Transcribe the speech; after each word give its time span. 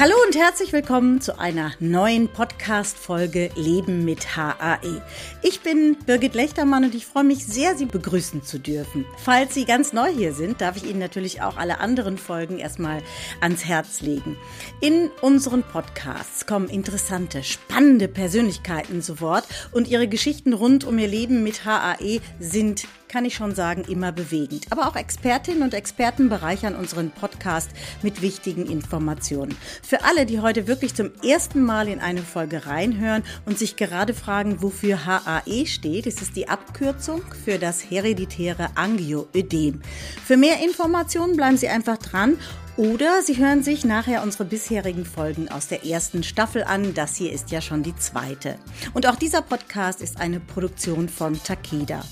Hallo 0.00 0.14
und 0.24 0.36
herzlich 0.36 0.72
willkommen 0.72 1.20
zu 1.20 1.40
einer 1.40 1.72
neuen 1.80 2.28
Podcast-Folge 2.28 3.50
Leben 3.56 4.04
mit 4.04 4.36
HAE. 4.36 5.02
Ich 5.42 5.62
bin 5.62 5.96
Birgit 6.06 6.36
Lechtermann 6.36 6.84
und 6.84 6.94
ich 6.94 7.04
freue 7.04 7.24
mich 7.24 7.44
sehr, 7.44 7.76
Sie 7.76 7.86
begrüßen 7.86 8.44
zu 8.44 8.60
dürfen. 8.60 9.04
Falls 9.16 9.54
Sie 9.54 9.64
ganz 9.64 9.92
neu 9.92 10.06
hier 10.06 10.34
sind, 10.34 10.60
darf 10.60 10.76
ich 10.76 10.88
Ihnen 10.88 11.00
natürlich 11.00 11.42
auch 11.42 11.56
alle 11.56 11.80
anderen 11.80 12.16
Folgen 12.16 12.60
erstmal 12.60 13.02
ans 13.40 13.64
Herz 13.64 14.00
legen. 14.00 14.36
In 14.80 15.10
unseren 15.20 15.64
Podcasts 15.64 16.46
kommen 16.46 16.68
interessante, 16.68 17.42
spannende 17.42 18.06
Persönlichkeiten 18.06 19.02
zu 19.02 19.20
Wort 19.20 19.48
und 19.72 19.88
ihre 19.88 20.06
Geschichten 20.06 20.52
rund 20.52 20.84
um 20.84 20.96
ihr 21.00 21.08
Leben 21.08 21.42
mit 21.42 21.64
HAE 21.64 22.20
sind 22.38 22.86
kann 23.08 23.24
ich 23.24 23.34
schon 23.34 23.54
sagen, 23.54 23.84
immer 23.84 24.12
bewegend. 24.12 24.66
Aber 24.70 24.88
auch 24.88 24.96
Expertinnen 24.96 25.62
und 25.62 25.74
Experten 25.74 26.28
bereichern 26.28 26.74
unseren 26.74 27.10
Podcast 27.10 27.70
mit 28.02 28.22
wichtigen 28.22 28.66
Informationen. 28.66 29.56
Für 29.82 30.04
alle, 30.04 30.26
die 30.26 30.40
heute 30.40 30.66
wirklich 30.66 30.94
zum 30.94 31.10
ersten 31.24 31.62
Mal 31.64 31.88
in 31.88 32.00
eine 32.00 32.22
Folge 32.22 32.66
reinhören 32.66 33.22
und 33.46 33.58
sich 33.58 33.76
gerade 33.76 34.14
fragen, 34.14 34.62
wofür 34.62 35.06
HAE 35.06 35.66
steht, 35.66 36.06
ist 36.06 36.22
es 36.22 36.32
die 36.32 36.48
Abkürzung 36.48 37.22
für 37.44 37.58
das 37.58 37.90
hereditäre 37.90 38.70
Angioödem. 38.76 39.80
Für 40.24 40.36
mehr 40.36 40.62
Informationen 40.62 41.36
bleiben 41.36 41.56
Sie 41.56 41.68
einfach 41.68 41.98
dran 41.98 42.38
oder 42.78 43.22
Sie 43.22 43.36
hören 43.36 43.64
sich 43.64 43.84
nachher 43.84 44.22
unsere 44.22 44.44
bisherigen 44.44 45.04
Folgen 45.04 45.48
aus 45.48 45.66
der 45.66 45.84
ersten 45.84 46.22
Staffel 46.22 46.62
an. 46.62 46.94
Das 46.94 47.16
hier 47.16 47.32
ist 47.32 47.50
ja 47.50 47.60
schon 47.60 47.82
die 47.82 47.96
zweite. 47.96 48.56
Und 48.94 49.08
auch 49.08 49.16
dieser 49.16 49.42
Podcast 49.42 50.00
ist 50.00 50.20
eine 50.20 50.38
Produktion 50.38 51.08
von 51.08 51.42
Takeda. 51.42 52.04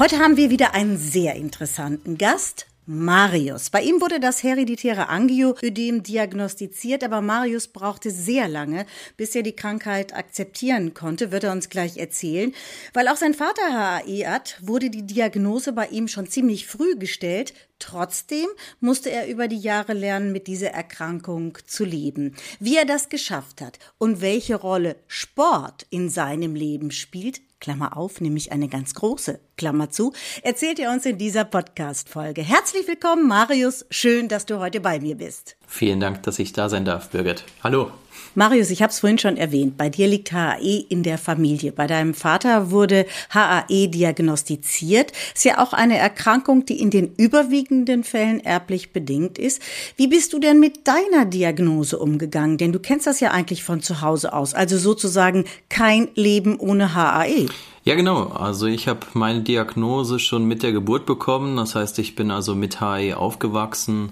Heute 0.00 0.18
haben 0.18 0.36
wir 0.36 0.50
wieder 0.50 0.74
einen 0.74 0.98
sehr 0.98 1.36
interessanten 1.36 2.18
Gast. 2.18 2.66
Marius. 2.92 3.70
Bei 3.70 3.82
ihm 3.82 4.00
wurde 4.00 4.18
das 4.18 4.42
hereditäre 4.42 5.08
Angioödem 5.08 6.02
diagnostiziert, 6.02 7.04
aber 7.04 7.20
Marius 7.20 7.68
brauchte 7.68 8.10
sehr 8.10 8.48
lange, 8.48 8.84
bis 9.16 9.36
er 9.36 9.44
die 9.44 9.54
Krankheit 9.54 10.12
akzeptieren 10.12 10.92
konnte, 10.92 11.30
wird 11.30 11.44
er 11.44 11.52
uns 11.52 11.68
gleich 11.68 11.98
erzählen. 11.98 12.52
Weil 12.92 13.06
auch 13.06 13.14
sein 13.14 13.34
Vater 13.34 13.62
HAE 13.72 14.26
hat, 14.26 14.58
wurde 14.60 14.90
die 14.90 15.06
Diagnose 15.06 15.72
bei 15.72 15.86
ihm 15.86 16.08
schon 16.08 16.26
ziemlich 16.26 16.66
früh 16.66 16.96
gestellt. 16.96 17.54
Trotzdem 17.78 18.48
musste 18.80 19.08
er 19.12 19.28
über 19.28 19.46
die 19.46 19.60
Jahre 19.60 19.92
lernen, 19.92 20.32
mit 20.32 20.48
dieser 20.48 20.70
Erkrankung 20.70 21.58
zu 21.64 21.84
leben. 21.84 22.34
Wie 22.58 22.76
er 22.76 22.86
das 22.86 23.08
geschafft 23.08 23.60
hat 23.60 23.78
und 23.98 24.20
welche 24.20 24.56
Rolle 24.56 24.96
Sport 25.06 25.86
in 25.90 26.10
seinem 26.10 26.56
Leben 26.56 26.90
spielt, 26.90 27.40
Klammer 27.60 27.96
auf, 27.96 28.20
nämlich 28.20 28.50
eine 28.50 28.68
ganz 28.68 28.94
große 28.94 29.38
Klammer 29.60 29.90
zu, 29.90 30.14
erzählt 30.42 30.78
er 30.78 30.90
uns 30.90 31.04
in 31.04 31.18
dieser 31.18 31.44
Podcast-Folge. 31.44 32.40
Herzlich 32.40 32.88
willkommen, 32.88 33.28
Marius. 33.28 33.84
Schön, 33.90 34.26
dass 34.26 34.46
du 34.46 34.58
heute 34.58 34.80
bei 34.80 34.98
mir 35.00 35.16
bist. 35.16 35.54
Vielen 35.66 36.00
Dank, 36.00 36.22
dass 36.22 36.38
ich 36.38 36.54
da 36.54 36.70
sein 36.70 36.86
darf, 36.86 37.10
Birgit. 37.10 37.44
Hallo. 37.62 37.90
Marius, 38.34 38.70
ich 38.70 38.80
habe 38.80 38.90
es 38.90 39.00
vorhin 39.00 39.18
schon 39.18 39.36
erwähnt, 39.36 39.76
bei 39.76 39.90
dir 39.90 40.06
liegt 40.06 40.32
HAE 40.32 40.86
in 40.88 41.02
der 41.02 41.18
Familie. 41.18 41.72
Bei 41.72 41.86
deinem 41.86 42.14
Vater 42.14 42.70
wurde 42.70 43.04
HAE 43.28 43.88
diagnostiziert. 43.88 45.12
Ist 45.34 45.44
ja 45.44 45.58
auch 45.58 45.74
eine 45.74 45.98
Erkrankung, 45.98 46.64
die 46.64 46.80
in 46.80 46.90
den 46.90 47.14
überwiegenden 47.16 48.02
Fällen 48.02 48.40
erblich 48.40 48.92
bedingt 48.94 49.38
ist. 49.38 49.60
Wie 49.96 50.06
bist 50.06 50.32
du 50.32 50.38
denn 50.38 50.58
mit 50.58 50.88
deiner 50.88 51.26
Diagnose 51.26 51.98
umgegangen? 51.98 52.56
Denn 52.56 52.72
du 52.72 52.78
kennst 52.78 53.06
das 53.06 53.20
ja 53.20 53.32
eigentlich 53.32 53.62
von 53.62 53.82
zu 53.82 54.00
Hause 54.00 54.32
aus. 54.32 54.54
Also 54.54 54.78
sozusagen 54.78 55.44
kein 55.68 56.08
Leben 56.14 56.58
ohne 56.58 56.94
HAE. 56.94 57.46
Ja, 57.84 57.94
genau. 57.94 58.28
Also 58.28 58.66
ich 58.66 58.88
habe 58.88 59.00
meine 59.14 59.40
Diagnose 59.40 60.18
schon 60.18 60.44
mit 60.44 60.62
der 60.62 60.72
Geburt 60.72 61.06
bekommen. 61.06 61.56
Das 61.56 61.74
heißt, 61.74 61.98
ich 61.98 62.14
bin 62.14 62.30
also 62.30 62.54
mit 62.54 62.80
HAE 62.80 63.16
aufgewachsen 63.16 64.10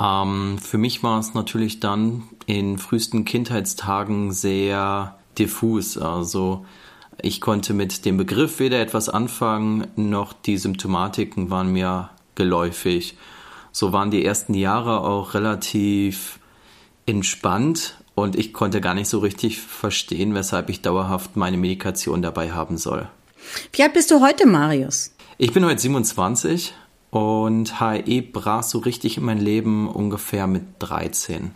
ähm, 0.00 0.58
für 0.58 0.78
mich 0.78 1.02
war 1.02 1.18
es 1.18 1.34
natürlich 1.34 1.80
dann 1.80 2.24
in 2.46 2.78
frühesten 2.78 3.24
Kindheitstagen 3.24 4.32
sehr 4.32 5.18
diffus. 5.38 5.98
Also 5.98 6.64
ich 7.20 7.40
konnte 7.40 7.74
mit 7.74 8.04
dem 8.04 8.16
Begriff 8.16 8.60
weder 8.60 8.80
etwas 8.80 9.08
anfangen, 9.08 9.88
noch 9.96 10.32
die 10.32 10.56
Symptomatiken 10.56 11.50
waren 11.50 11.72
mir 11.72 12.10
geläufig. 12.36 13.16
So 13.72 13.92
waren 13.92 14.10
die 14.10 14.24
ersten 14.24 14.54
Jahre 14.54 15.00
auch 15.00 15.34
relativ 15.34 16.38
entspannt 17.06 17.97
und 18.22 18.36
ich 18.36 18.52
konnte 18.52 18.80
gar 18.80 18.94
nicht 18.94 19.08
so 19.08 19.18
richtig 19.18 19.60
verstehen, 19.60 20.34
weshalb 20.34 20.68
ich 20.68 20.82
dauerhaft 20.82 21.36
meine 21.36 21.56
Medikation 21.56 22.22
dabei 22.22 22.52
haben 22.52 22.78
soll. 22.78 23.08
Wie 23.72 23.82
alt 23.82 23.94
bist 23.94 24.10
du 24.10 24.20
heute, 24.20 24.46
Marius? 24.46 25.12
Ich 25.38 25.52
bin 25.52 25.64
heute 25.64 25.80
27 25.80 26.74
und 27.10 27.80
HE 27.80 28.22
brach 28.22 28.62
so 28.62 28.78
richtig 28.78 29.16
in 29.16 29.24
mein 29.24 29.38
Leben 29.38 29.88
ungefähr 29.88 30.46
mit 30.46 30.64
13. 30.80 31.52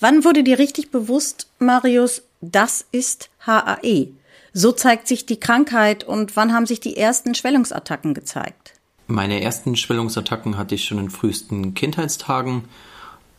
Wann 0.00 0.24
wurde 0.24 0.42
dir 0.44 0.58
richtig 0.58 0.90
bewusst, 0.90 1.48
Marius, 1.58 2.22
das 2.40 2.86
ist 2.92 3.30
HAE? 3.46 4.08
So 4.52 4.72
zeigt 4.72 5.08
sich 5.08 5.26
die 5.26 5.40
Krankheit 5.40 6.04
und 6.04 6.36
wann 6.36 6.52
haben 6.52 6.66
sich 6.66 6.78
die 6.80 6.96
ersten 6.96 7.34
Schwellungsattacken 7.34 8.14
gezeigt? 8.14 8.74
Meine 9.06 9.42
ersten 9.42 9.76
Schwellungsattacken 9.76 10.56
hatte 10.56 10.76
ich 10.76 10.84
schon 10.84 10.98
in 10.98 11.10
frühesten 11.10 11.74
Kindheitstagen, 11.74 12.64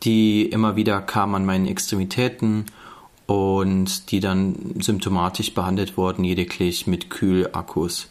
die 0.03 0.45
immer 0.45 0.75
wieder 0.75 1.01
kamen 1.01 1.35
an 1.35 1.45
meinen 1.45 1.67
Extremitäten 1.67 2.65
und 3.27 4.11
die 4.11 4.19
dann 4.19 4.75
symptomatisch 4.79 5.53
behandelt 5.53 5.97
wurden, 5.97 6.23
lediglich 6.23 6.85
mit 6.85 7.09
Kühlakkus. 7.09 8.09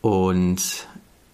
Und 0.00 0.86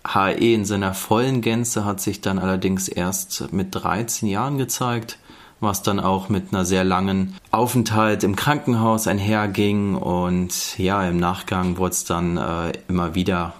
HE 0.07 0.55
in 0.55 0.65
seiner 0.65 0.95
vollen 0.95 1.41
Gänze 1.41 1.85
hat 1.85 2.01
sich 2.01 2.21
dann 2.21 2.39
allerdings 2.39 2.89
erst 2.89 3.53
mit 3.53 3.75
13 3.75 4.29
Jahren 4.29 4.59
gezeigt, 4.59 5.19
was 5.61 5.83
dann 5.83 6.01
auch 6.01 6.29
mit 6.29 6.53
einer 6.53 6.65
sehr 6.65 6.85
langen 6.85 7.37
Aufenthalt 7.51 8.25
im 8.25 8.35
Krankenhaus 8.35 9.07
einherging 9.07 9.95
und 9.95 10.79
ja, 10.79 11.07
im 11.07 11.19
Nachgang 11.19 11.77
wurde 11.77 11.93
es 11.93 12.05
dann 12.05 12.39
äh, 12.39 12.73
immer 12.89 13.15
wieder, 13.15 13.55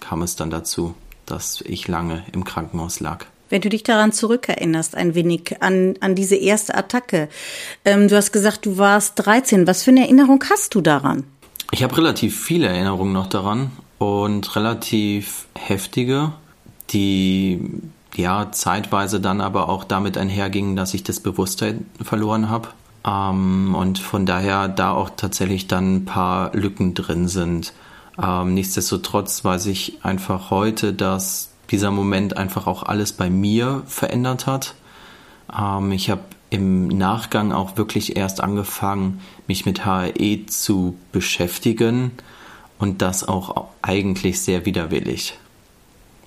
kam 0.00 0.20
es 0.22 0.36
dann 0.36 0.50
dazu, 0.50 0.94
dass 1.24 1.62
ich 1.62 1.88
lange 1.88 2.24
im 2.32 2.44
Krankenhaus 2.44 3.00
lag. 3.00 3.24
Wenn 3.50 3.60
du 3.60 3.68
dich 3.68 3.82
daran 3.82 4.12
zurückerinnerst, 4.12 4.96
ein 4.96 5.14
wenig 5.14 5.56
an, 5.60 5.94
an 6.00 6.14
diese 6.14 6.36
erste 6.36 6.74
Attacke. 6.74 7.28
Ähm, 7.84 8.08
du 8.08 8.16
hast 8.16 8.32
gesagt, 8.32 8.66
du 8.66 8.78
warst 8.78 9.14
13. 9.16 9.66
Was 9.66 9.82
für 9.82 9.90
eine 9.90 10.00
Erinnerung 10.00 10.42
hast 10.50 10.74
du 10.74 10.80
daran? 10.80 11.24
Ich 11.70 11.82
habe 11.82 11.96
relativ 11.96 12.42
viele 12.42 12.66
Erinnerungen 12.66 13.12
noch 13.12 13.26
daran 13.26 13.72
und 13.98 14.54
relativ 14.56 15.46
heftige, 15.54 16.32
die 16.90 17.60
ja 18.16 18.52
zeitweise 18.52 19.20
dann 19.20 19.40
aber 19.40 19.68
auch 19.68 19.84
damit 19.84 20.16
einhergingen, 20.16 20.76
dass 20.76 20.94
ich 20.94 21.02
das 21.02 21.20
Bewusstsein 21.20 21.86
verloren 22.02 22.48
habe. 22.48 22.68
Ähm, 23.06 23.74
und 23.74 23.98
von 23.98 24.24
daher 24.26 24.68
da 24.68 24.92
auch 24.92 25.10
tatsächlich 25.16 25.66
dann 25.66 25.96
ein 25.96 26.04
paar 26.04 26.54
Lücken 26.54 26.94
drin 26.94 27.28
sind. 27.28 27.72
Ähm, 28.22 28.54
nichtsdestotrotz 28.54 29.44
weiß 29.44 29.66
ich 29.66 30.04
einfach 30.04 30.50
heute, 30.50 30.92
dass 30.92 31.50
dieser 31.70 31.90
Moment 31.90 32.36
einfach 32.36 32.66
auch 32.66 32.82
alles 32.82 33.12
bei 33.12 33.30
mir 33.30 33.82
verändert 33.86 34.46
hat. 34.46 34.74
Ähm, 35.56 35.92
ich 35.92 36.10
habe 36.10 36.22
im 36.50 36.88
Nachgang 36.88 37.52
auch 37.52 37.76
wirklich 37.76 38.16
erst 38.16 38.40
angefangen, 38.40 39.20
mich 39.46 39.66
mit 39.66 39.84
HRE 39.84 40.46
zu 40.46 40.96
beschäftigen 41.10 42.12
und 42.78 43.02
das 43.02 43.26
auch 43.26 43.68
eigentlich 43.82 44.40
sehr 44.40 44.64
widerwillig, 44.64 45.36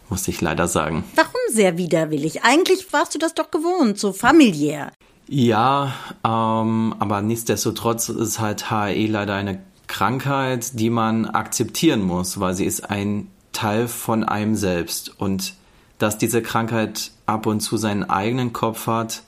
muss 0.10 0.28
ich 0.28 0.42
leider 0.42 0.68
sagen. 0.68 1.04
Warum 1.16 1.31
sehr 1.50 1.78
widerwillig? 1.78 2.44
Eigentlich 2.44 2.92
warst 2.92 3.16
du 3.16 3.19
das 3.19 3.36
doch 3.36 3.51
gewohnt, 3.51 4.00
so 4.00 4.12
familiär. 4.12 4.92
Ja, 5.30 5.94
ähm, 6.24 6.95
aber 7.00 7.22
nichtsdestotrotz 7.22 8.10
ist 8.10 8.39
halt 8.39 8.72
HAE 8.72 9.07
leider 9.07 9.36
eine 9.36 9.62
Krankheit, 9.88 10.80
die 10.80 10.89
man 10.89 11.25
akzeptieren 11.25 12.01
muss, 12.01 12.39
weil 12.39 12.54
sie 12.54 12.66
ist 12.66 12.89
ein 12.89 13.30
Teil 13.57 13.88
von 13.88 14.24
einem 14.24 14.56
selbst. 14.56 15.19
Und 15.19 15.56
dass 15.98 16.18
diese 16.18 16.42
Krankheit 16.42 17.12
ab 17.25 17.48
und 17.48 17.59
zu 17.62 17.77
seinen 17.77 18.04
eigenen 18.04 18.54
Kopf 18.54 18.86
hat, 18.88 19.24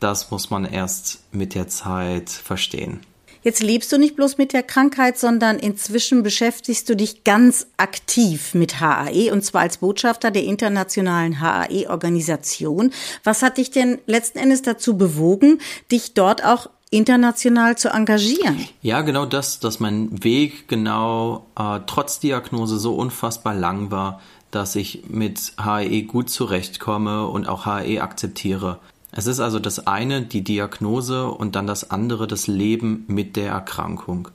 das 0.00 0.30
muss 0.30 0.50
man 0.50 0.64
erst 0.64 1.22
mit 1.32 1.54
der 1.54 1.68
Zeit 1.68 2.30
verstehen. 2.30 3.00
Jetzt 3.42 3.62
lebst 3.62 3.92
du 3.92 3.98
nicht 3.98 4.16
bloß 4.16 4.38
mit 4.38 4.54
der 4.54 4.62
Krankheit, 4.62 5.18
sondern 5.18 5.58
inzwischen 5.58 6.22
beschäftigst 6.22 6.88
du 6.88 6.96
dich 6.96 7.24
ganz 7.24 7.66
aktiv 7.76 8.54
mit 8.54 8.80
HAE 8.80 9.30
und 9.32 9.44
zwar 9.44 9.60
als 9.60 9.76
Botschafter 9.76 10.30
der 10.30 10.44
internationalen 10.44 11.42
HAE-Organisation. 11.42 12.90
Was 13.22 13.42
hat 13.42 13.58
dich 13.58 13.70
denn 13.70 13.98
letzten 14.06 14.38
Endes 14.38 14.62
dazu 14.62 14.96
bewogen, 14.96 15.58
dich 15.92 16.14
dort 16.14 16.42
auch 16.42 16.70
international 16.94 17.76
zu 17.76 17.88
engagieren. 17.88 18.68
Ja, 18.80 19.00
genau 19.02 19.26
das, 19.26 19.58
dass 19.58 19.80
mein 19.80 20.22
Weg 20.22 20.68
genau 20.68 21.46
äh, 21.58 21.80
trotz 21.86 22.20
Diagnose 22.20 22.78
so 22.78 22.94
unfassbar 22.94 23.54
lang 23.54 23.90
war, 23.90 24.20
dass 24.52 24.76
ich 24.76 25.02
mit 25.08 25.54
HAE 25.58 26.02
gut 26.02 26.30
zurechtkomme 26.30 27.26
und 27.26 27.48
auch 27.48 27.66
HAE 27.66 28.00
akzeptiere. 28.00 28.78
Es 29.10 29.26
ist 29.26 29.40
also 29.40 29.58
das 29.58 29.86
eine 29.88 30.22
die 30.22 30.44
Diagnose 30.44 31.26
und 31.26 31.56
dann 31.56 31.66
das 31.66 31.90
andere 31.90 32.28
das 32.28 32.46
Leben 32.46 33.04
mit 33.08 33.34
der 33.34 33.50
Erkrankung. 33.50 34.28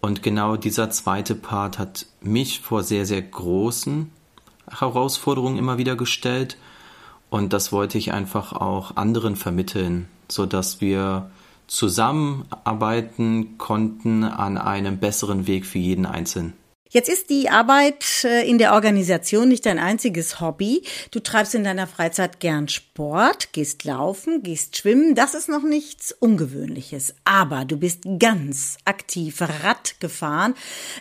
Und 0.00 0.22
genau 0.22 0.56
dieser 0.56 0.90
zweite 0.90 1.34
Part 1.34 1.78
hat 1.78 2.06
mich 2.20 2.60
vor 2.60 2.84
sehr, 2.84 3.04
sehr 3.04 3.22
großen 3.22 4.10
Herausforderungen 4.70 5.58
immer 5.58 5.78
wieder 5.78 5.96
gestellt. 5.96 6.56
Und 7.30 7.52
das 7.52 7.72
wollte 7.72 7.98
ich 7.98 8.12
einfach 8.12 8.52
auch 8.52 8.96
anderen 8.96 9.34
vermitteln, 9.34 10.08
sodass 10.28 10.80
wir 10.80 11.30
zusammenarbeiten 11.70 13.56
konnten 13.56 14.24
an 14.24 14.58
einem 14.58 14.98
besseren 14.98 15.46
Weg 15.46 15.64
für 15.64 15.78
jeden 15.78 16.04
Einzelnen. 16.04 16.54
Jetzt 16.92 17.08
ist 17.08 17.30
die 17.30 17.48
Arbeit 17.48 18.24
äh, 18.24 18.48
in 18.48 18.58
der 18.58 18.72
Organisation 18.72 19.46
nicht 19.46 19.64
dein 19.64 19.78
einziges 19.78 20.40
Hobby. 20.40 20.82
Du 21.12 21.20
treibst 21.20 21.54
in 21.54 21.62
deiner 21.62 21.86
Freizeit 21.86 22.40
gern 22.40 22.66
Sport, 22.66 23.52
gehst 23.52 23.84
laufen, 23.84 24.42
gehst 24.42 24.76
schwimmen. 24.76 25.14
Das 25.14 25.34
ist 25.34 25.48
noch 25.48 25.62
nichts 25.62 26.10
Ungewöhnliches. 26.10 27.14
Aber 27.24 27.64
du 27.64 27.76
bist 27.76 28.02
ganz 28.18 28.76
aktiv 28.84 29.40
Rad 29.40 30.00
gefahren. 30.00 30.54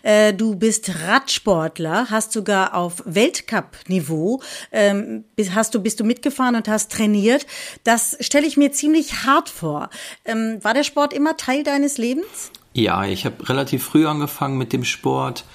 Äh, 0.03 0.35
du 0.35 0.55
bist 0.55 0.91
Radsportler, 1.07 2.11
hast 2.11 2.33
sogar 2.33 2.75
auf 2.75 3.01
Weltcup-Niveau, 3.05 4.43
ähm, 4.71 5.23
hast 5.55 5.73
du, 5.73 5.81
bist 5.81 5.99
du 5.99 6.03
mitgefahren 6.03 6.55
und 6.55 6.67
hast 6.67 6.91
trainiert. 6.91 7.47
Das 7.83 8.15
stelle 8.19 8.45
ich 8.45 8.57
mir 8.57 8.71
ziemlich 8.71 9.25
hart 9.25 9.49
vor. 9.49 9.89
Ähm, 10.23 10.59
war 10.61 10.75
der 10.75 10.83
Sport 10.83 11.13
immer 11.13 11.35
Teil 11.35 11.63
deines 11.63 11.97
Lebens? 11.97 12.51
Ja, 12.73 13.05
ich 13.05 13.25
habe 13.25 13.49
relativ 13.49 13.83
früh 13.83 14.05
angefangen 14.05 14.59
mit 14.59 14.71
dem 14.71 14.85
Sport. 14.85 15.45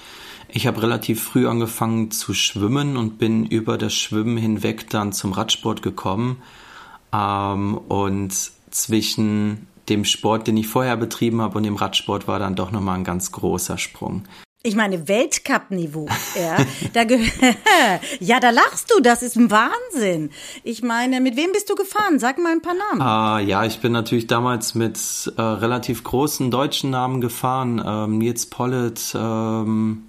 Ich 0.47 0.67
habe 0.67 0.81
relativ 0.81 1.23
früh 1.23 1.47
angefangen 1.47 2.11
zu 2.11 2.33
schwimmen 2.33 2.97
und 2.97 3.17
bin 3.17 3.45
über 3.45 3.77
das 3.77 3.93
Schwimmen 3.93 4.37
hinweg 4.37 4.89
dann 4.89 5.13
zum 5.13 5.33
Radsport 5.33 5.81
gekommen. 5.81 6.41
Ähm, 7.13 7.77
und 7.77 8.33
zwischen 8.71 9.67
dem 9.89 10.05
Sport, 10.05 10.47
den 10.47 10.57
ich 10.57 10.67
vorher 10.67 10.97
betrieben 10.97 11.41
habe, 11.41 11.57
und 11.57 11.63
dem 11.63 11.75
Radsport 11.75 12.27
war 12.27 12.39
dann 12.39 12.55
doch 12.55 12.71
nochmal 12.71 12.97
ein 12.97 13.03
ganz 13.03 13.31
großer 13.31 13.77
Sprung. 13.77 14.23
Ich 14.65 14.75
meine, 14.75 15.07
Weltcup-Niveau. 15.07 16.07
Ja, 16.35 16.57
da 16.91 17.03
ja, 18.19 18.39
da 18.41 18.49
lachst 18.49 18.91
du, 18.91 18.99
das 18.99 19.23
ist 19.23 19.37
ein 19.37 19.49
Wahnsinn. 19.49 20.31
Ich 20.63 20.83
meine, 20.83 21.21
mit 21.21 21.37
wem 21.37 21.53
bist 21.53 21.69
du 21.69 21.75
gefahren? 21.75 22.19
Sag 22.19 22.39
mal 22.39 22.51
ein 22.51 22.61
paar 22.61 22.73
Namen. 22.73 23.01
Ah, 23.01 23.39
ja, 23.39 23.63
ich 23.63 23.79
bin 23.79 23.93
natürlich 23.93 24.27
damals 24.27 24.75
mit 24.75 24.97
äh, 25.37 25.41
relativ 25.41 26.03
großen 26.03 26.51
deutschen 26.51 26.89
Namen 26.89 27.21
gefahren. 27.21 27.81
Ähm, 27.85 28.17
Nils 28.17 28.47
Pollitt, 28.47 29.15
ähm, 29.15 30.03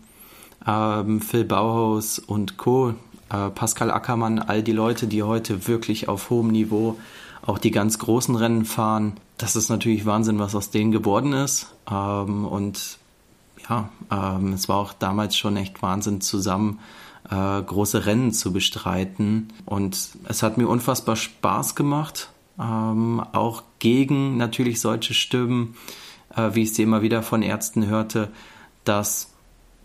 ähm, 0.66 1.20
Phil 1.20 1.44
Bauhaus 1.44 2.18
und 2.18 2.56
Co., 2.56 2.94
äh, 3.30 3.50
Pascal 3.50 3.90
Ackermann, 3.90 4.38
all 4.38 4.62
die 4.62 4.72
Leute, 4.72 5.06
die 5.06 5.22
heute 5.22 5.66
wirklich 5.66 6.08
auf 6.08 6.30
hohem 6.30 6.48
Niveau 6.48 6.96
auch 7.44 7.58
die 7.58 7.70
ganz 7.70 7.98
großen 7.98 8.34
Rennen 8.34 8.64
fahren. 8.64 9.14
Das 9.38 9.56
ist 9.56 9.68
natürlich 9.68 10.06
Wahnsinn, 10.06 10.38
was 10.38 10.54
aus 10.54 10.70
denen 10.70 10.92
geworden 10.92 11.32
ist. 11.32 11.68
Ähm, 11.90 12.44
und 12.44 12.98
ja, 13.68 13.88
ähm, 14.10 14.52
es 14.52 14.68
war 14.68 14.76
auch 14.76 14.92
damals 14.92 15.36
schon 15.36 15.56
echt 15.56 15.82
Wahnsinn, 15.82 16.20
zusammen 16.20 16.80
äh, 17.30 17.62
große 17.62 18.06
Rennen 18.06 18.32
zu 18.32 18.52
bestreiten. 18.52 19.52
Und 19.64 20.10
es 20.28 20.42
hat 20.42 20.58
mir 20.58 20.68
unfassbar 20.68 21.16
Spaß 21.16 21.74
gemacht, 21.74 22.30
ähm, 22.58 23.20
auch 23.32 23.62
gegen 23.78 24.36
natürlich 24.36 24.80
solche 24.80 25.14
Stimmen, 25.14 25.76
äh, 26.34 26.50
wie 26.54 26.62
ich 26.62 26.74
sie 26.74 26.82
immer 26.82 27.02
wieder 27.02 27.22
von 27.22 27.42
Ärzten 27.42 27.86
hörte, 27.86 28.30
dass 28.84 29.35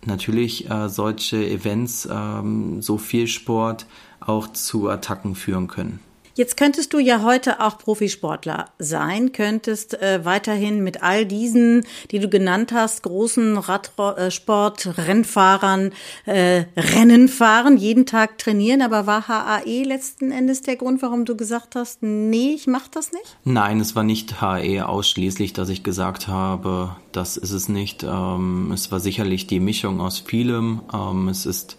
natürlich 0.05 0.69
äh, 0.69 0.89
solche 0.89 1.45
Events, 1.45 2.07
ähm, 2.11 2.81
so 2.81 2.97
viel 2.97 3.27
Sport 3.27 3.85
auch 4.19 4.47
zu 4.47 4.89
Attacken 4.89 5.35
führen 5.35 5.67
können. 5.67 5.99
Jetzt 6.33 6.55
könntest 6.55 6.93
du 6.93 6.99
ja 6.99 7.23
heute 7.23 7.59
auch 7.59 7.77
Profisportler 7.77 8.69
sein, 8.79 9.33
könntest 9.33 10.01
äh, 10.01 10.23
weiterhin 10.23 10.81
mit 10.83 11.03
all 11.03 11.25
diesen, 11.25 11.85
die 12.11 12.19
du 12.19 12.29
genannt 12.29 12.71
hast, 12.71 13.03
großen 13.03 13.57
Radsport, 13.57 14.85
äh, 14.85 14.89
Rennfahrern 14.89 15.91
äh, 16.25 16.63
Rennen 16.77 17.27
fahren, 17.27 17.75
jeden 17.77 18.05
Tag 18.05 18.37
trainieren. 18.37 18.81
Aber 18.81 19.07
war 19.07 19.27
HAE 19.27 19.83
letzten 19.83 20.31
Endes 20.31 20.61
der 20.61 20.77
Grund, 20.77 21.01
warum 21.01 21.25
du 21.25 21.35
gesagt 21.35 21.75
hast, 21.75 22.01
nee, 22.01 22.53
ich 22.55 22.67
mach 22.67 22.87
das 22.87 23.11
nicht? 23.11 23.37
Nein, 23.43 23.79
es 23.81 23.95
war 23.95 24.03
nicht 24.03 24.41
HAE 24.41 24.87
ausschließlich, 24.87 25.51
dass 25.51 25.69
ich 25.69 25.83
gesagt 25.83 26.27
habe, 26.29 26.95
das 27.11 27.35
ist 27.35 27.51
es 27.51 27.67
nicht. 27.67 28.03
Ähm, 28.03 28.71
es 28.73 28.91
war 28.91 29.01
sicherlich 29.01 29.47
die 29.47 29.59
Mischung 29.59 29.99
aus 29.99 30.19
vielem. 30.19 30.81
Ähm, 30.93 31.27
es 31.27 31.45
ist 31.45 31.77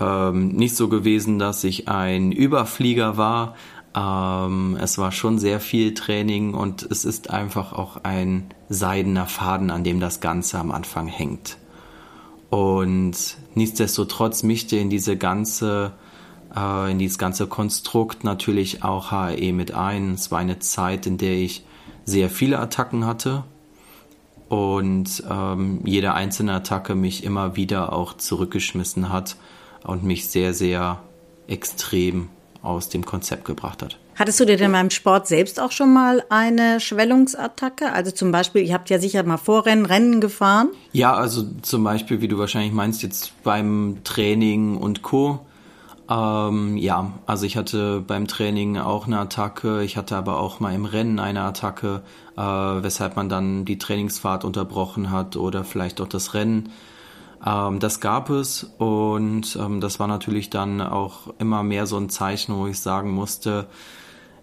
ähm, 0.00 0.48
nicht 0.48 0.76
so 0.76 0.88
gewesen, 0.88 1.38
dass 1.38 1.64
ich 1.64 1.88
ein 1.88 2.32
Überflieger 2.32 3.16
war. 3.16 3.54
Ähm, 3.96 4.76
es 4.80 4.98
war 4.98 5.12
schon 5.12 5.38
sehr 5.38 5.60
viel 5.60 5.94
Training 5.94 6.54
und 6.54 6.82
es 6.82 7.04
ist 7.04 7.30
einfach 7.30 7.72
auch 7.72 7.98
ein 8.02 8.46
seidener 8.68 9.26
Faden, 9.26 9.70
an 9.70 9.84
dem 9.84 10.00
das 10.00 10.20
Ganze 10.20 10.58
am 10.58 10.72
Anfang 10.72 11.06
hängt. 11.06 11.58
Und 12.50 13.36
nichtsdestotrotz 13.54 14.42
mischte 14.42 14.76
in 14.76 14.90
diese 14.90 15.16
ganze, 15.16 15.92
äh, 16.56 16.90
in 16.90 16.98
dieses 16.98 17.18
ganze 17.18 17.46
Konstrukt 17.46 18.24
natürlich 18.24 18.82
auch 18.82 19.10
HRE 19.12 19.52
mit 19.52 19.74
ein. 19.74 20.14
Es 20.14 20.30
war 20.30 20.40
eine 20.40 20.58
Zeit, 20.58 21.06
in 21.06 21.18
der 21.18 21.34
ich 21.34 21.64
sehr 22.04 22.30
viele 22.30 22.58
Attacken 22.58 23.06
hatte 23.06 23.44
und 24.48 25.22
ähm, 25.28 25.80
jede 25.84 26.14
einzelne 26.14 26.52
Attacke 26.52 26.94
mich 26.94 27.24
immer 27.24 27.56
wieder 27.56 27.92
auch 27.92 28.16
zurückgeschmissen 28.16 29.10
hat 29.10 29.36
und 29.84 30.04
mich 30.04 30.28
sehr, 30.28 30.54
sehr 30.54 31.00
extrem 31.46 32.28
aus 32.62 32.88
dem 32.88 33.04
Konzept 33.04 33.44
gebracht 33.44 33.82
hat. 33.82 33.98
Hattest 34.16 34.38
du 34.38 34.46
dir 34.46 34.56
denn 34.56 34.70
beim 34.70 34.90
Sport 34.90 35.26
selbst 35.26 35.60
auch 35.60 35.72
schon 35.72 35.92
mal 35.92 36.22
eine 36.28 36.78
Schwellungsattacke? 36.78 37.92
Also 37.92 38.12
zum 38.12 38.30
Beispiel, 38.30 38.62
ihr 38.62 38.72
habt 38.72 38.88
ja 38.88 39.00
sicher 39.00 39.22
mal 39.24 39.38
Vorrennen, 39.38 39.86
Rennen 39.86 40.20
gefahren? 40.20 40.68
Ja, 40.92 41.14
also 41.14 41.44
zum 41.62 41.82
Beispiel, 41.82 42.20
wie 42.20 42.28
du 42.28 42.38
wahrscheinlich 42.38 42.72
meinst, 42.72 43.02
jetzt 43.02 43.32
beim 43.42 43.98
Training 44.04 44.76
und 44.76 45.02
Co. 45.02 45.40
Ähm, 46.08 46.76
ja, 46.76 47.12
also 47.26 47.44
ich 47.44 47.56
hatte 47.56 48.02
beim 48.06 48.28
Training 48.28 48.78
auch 48.78 49.06
eine 49.06 49.18
Attacke, 49.18 49.82
ich 49.82 49.96
hatte 49.96 50.16
aber 50.16 50.38
auch 50.38 50.60
mal 50.60 50.74
im 50.74 50.84
Rennen 50.84 51.18
eine 51.18 51.40
Attacke, 51.40 52.02
äh, 52.36 52.40
weshalb 52.40 53.16
man 53.16 53.28
dann 53.28 53.64
die 53.64 53.78
Trainingsfahrt 53.78 54.44
unterbrochen 54.44 55.10
hat 55.10 55.36
oder 55.36 55.64
vielleicht 55.64 56.00
auch 56.00 56.08
das 56.08 56.34
Rennen. 56.34 56.70
Ähm, 57.44 57.78
das 57.78 58.00
gab 58.00 58.30
es 58.30 58.64
und 58.78 59.56
ähm, 59.60 59.80
das 59.80 60.00
war 60.00 60.06
natürlich 60.06 60.50
dann 60.50 60.80
auch 60.80 61.34
immer 61.38 61.62
mehr 61.62 61.86
so 61.86 61.96
ein 61.96 62.08
Zeichen, 62.08 62.56
wo 62.56 62.66
ich 62.66 62.80
sagen 62.80 63.10
musste, 63.10 63.66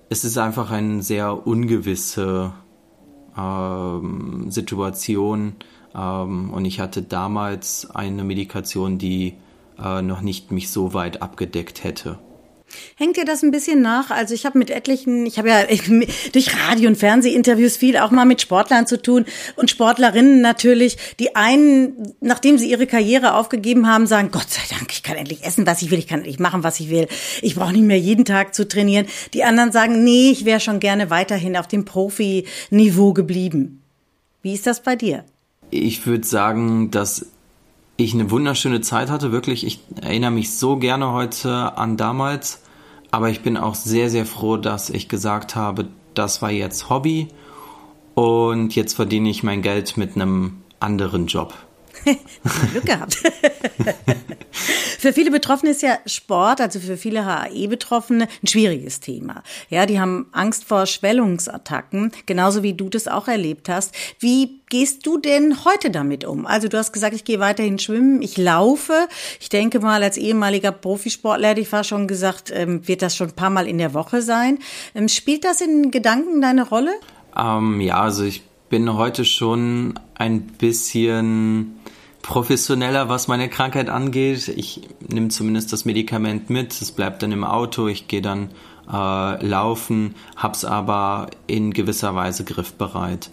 es 0.10 0.24
ist 0.24 0.38
einfach 0.38 0.72
eine 0.72 1.02
sehr 1.02 1.48
ungewisse 1.48 2.54
ähm, 3.38 4.52
Situation 4.52 5.56
ähm, 5.96 6.52
und 6.52 6.66
ich 6.66 6.80
hatte 6.80 7.02
damals 7.02 7.90
eine 7.90 8.24
Medikation, 8.24 8.98
die 8.98 9.36
äh, 9.82 10.02
noch 10.02 10.22
nicht 10.22 10.52
mich 10.52 10.70
so 10.70 10.94
weit 10.94 11.22
abgedeckt 11.22 11.84
hätte. 11.84 12.20
Hängt 12.96 13.18
dir 13.18 13.26
das 13.26 13.44
ein 13.44 13.52
bisschen 13.52 13.82
nach? 13.82 14.12
Also 14.12 14.34
ich 14.34 14.46
habe 14.46 14.58
mit 14.58 14.70
etlichen, 14.70 15.26
ich 15.26 15.38
habe 15.38 15.50
ja 15.50 15.64
durch 16.34 16.56
Radio- 16.68 16.90
und 16.90 16.98
Fernsehinterviews 16.98 17.78
viel 17.78 17.98
auch 17.98 18.12
mal 18.12 18.26
mit 18.26 18.42
Sportlern 18.42 18.88
zu 18.88 19.02
tun 19.02 19.26
und 19.56 19.70
Sportlerinnen 19.70 20.42
natürlich, 20.42 20.98
die 21.20 21.36
einen, 21.36 22.14
nachdem 22.20 22.58
sie 22.58 22.70
ihre 22.70 22.88
Karriere 22.88 23.36
aufgegeben 23.36 23.88
haben, 23.88 24.08
sagen, 24.08 24.30
Gott 24.32 24.50
sei 24.50 24.62
Dank, 24.70 24.92
ich 24.92 25.04
kann 25.04 25.18
endlich 25.18 25.44
essen, 25.44 25.66
was 25.66 25.82
ich 25.82 25.92
will, 25.92 26.00
ich 26.00 26.08
kann 26.08 26.20
endlich 26.20 26.40
machen, 26.40 26.64
was 26.64 26.80
ich 26.80 26.90
will, 26.90 27.08
ich 27.42 27.56
brauche 27.56 27.74
nicht 27.74 27.84
mehr 27.84 28.00
jeden 28.00 28.26
Tag 28.26 28.54
zu 28.54 28.68
trainieren. 28.68 29.06
Die 29.34 29.44
anderen 29.44 29.72
sagen, 29.72 30.04
nee, 30.04 30.32
ich 30.32 30.46
wäre 30.46 30.60
schon 30.60 30.80
gerne 30.80 31.10
weiterhin 31.10 31.58
auf 31.58 31.68
dem 31.68 31.86
Profi-Niveau 31.86 33.14
geblieben. 33.14 33.82
Wie 34.42 34.54
ist 34.54 34.68
das 34.68 34.82
bei 34.82 34.96
dir? 34.96 35.24
Ich 35.70 36.06
würde 36.06 36.26
sagen, 36.26 36.92
dass 36.92 37.28
ich 37.98 38.14
eine 38.14 38.32
wunderschöne 38.32 38.82
Zeit 38.82 39.10
hatte, 39.10 39.32
wirklich. 39.32 39.66
Ich 39.66 39.80
erinnere 40.02 40.32
mich 40.32 40.56
so 40.56 40.78
gerne 40.78 41.12
heute 41.12 41.78
an 41.78 41.98
damals, 41.98 42.61
aber 43.12 43.30
ich 43.30 43.42
bin 43.42 43.58
auch 43.58 43.76
sehr, 43.76 44.10
sehr 44.10 44.26
froh, 44.26 44.58
dass 44.58 44.90
ich 44.90 45.10
gesagt 45.10 45.56
habe, 45.56 45.88
das 46.14 46.42
war 46.42 46.52
jetzt 46.52 46.90
Hobby 46.90 47.28
und 48.16 48.76
jetzt 48.76 48.94
verdiene 48.94 49.30
ich 49.30 49.44
mein 49.44 49.62
Geld 49.62 49.98
mit 49.98 50.16
einem 50.16 50.64
anderen 50.80 51.28
Job. 51.28 51.54
Glück 52.72 52.86
gehabt. 52.86 53.16
für 54.52 55.14
viele 55.14 55.32
Betroffene 55.32 55.72
ist 55.72 55.82
ja 55.82 55.98
Sport, 56.06 56.62
also 56.62 56.80
für 56.80 56.98
viele 56.98 57.26
HAE-Betroffene, 57.26 58.28
ein 58.44 58.48
schwieriges 58.48 59.00
Thema. 59.00 59.44
Ja, 59.70 59.86
die 59.86 60.00
haben 60.00 60.28
Angst 60.32 60.66
vor 60.66 60.86
Schwellungsattacken, 60.86 62.12
genauso 62.26 62.64
wie 62.64 62.74
du 62.74 62.90
das 62.90 63.08
auch 63.08 63.28
erlebt 63.28 63.70
hast. 63.70 63.94
Wie 64.20 64.62
gehst 64.70 65.06
du 65.06 65.18
denn 65.18 65.66
heute 65.66 65.92
damit 65.92 66.26
um? 66.26 66.46
Also 66.46 66.68
du 66.68 66.78
hast 66.78 66.94
gesagt, 66.94 67.14
ich 67.14 67.26
gehe 67.26 67.40
weiterhin 67.40 67.78
schwimmen, 67.78 68.22
ich 68.22 68.38
laufe. 68.38 69.08
Ich 69.40 69.50
denke 69.50 69.80
mal, 69.80 70.02
als 70.02 70.18
ehemaliger 70.18 70.72
Profisportler 70.72 71.50
hätte 71.50 71.62
ich 71.62 71.68
fast 71.68 71.90
schon 71.90 72.08
gesagt, 72.08 72.52
ähm, 72.54 72.88
wird 72.88 73.02
das 73.02 73.16
schon 73.16 73.30
ein 73.30 73.36
paar 73.36 73.50
Mal 73.50 73.68
in 73.68 73.78
der 73.78 73.94
Woche 73.94 74.22
sein. 74.22 74.60
Ähm, 74.96 75.10
spielt 75.10 75.44
das 75.44 75.62
in 75.62 75.92
Gedanken 75.92 76.42
deine 76.42 76.68
Rolle? 76.68 76.94
Ähm, 77.38 77.82
ja, 77.82 78.02
also 78.02 78.24
ich 78.24 78.44
bin 78.70 78.94
heute 78.94 79.26
schon 79.26 80.00
ein 80.16 80.44
bisschen 80.44 81.81
professioneller, 82.22 83.10
was 83.10 83.28
meine 83.28 83.50
Krankheit 83.50 83.90
angeht. 83.90 84.48
Ich 84.48 84.82
nehme 85.08 85.30
zumindest 85.30 85.74
das 85.74 85.86
Medikament 85.86 86.50
mit, 86.50 86.82
es 86.82 86.92
bleibt 86.92 87.24
dann 87.24 87.32
im 87.32 87.44
Auto, 87.44 87.88
ich 87.88 88.08
gehe 88.08 88.22
dann 88.22 88.50
äh, 88.92 89.46
laufen, 89.46 90.16
hab's 90.36 90.66
aber 90.66 91.28
in 91.48 91.72
gewisser 91.74 92.16
Weise 92.16 92.44
griffbereit. 92.44 93.30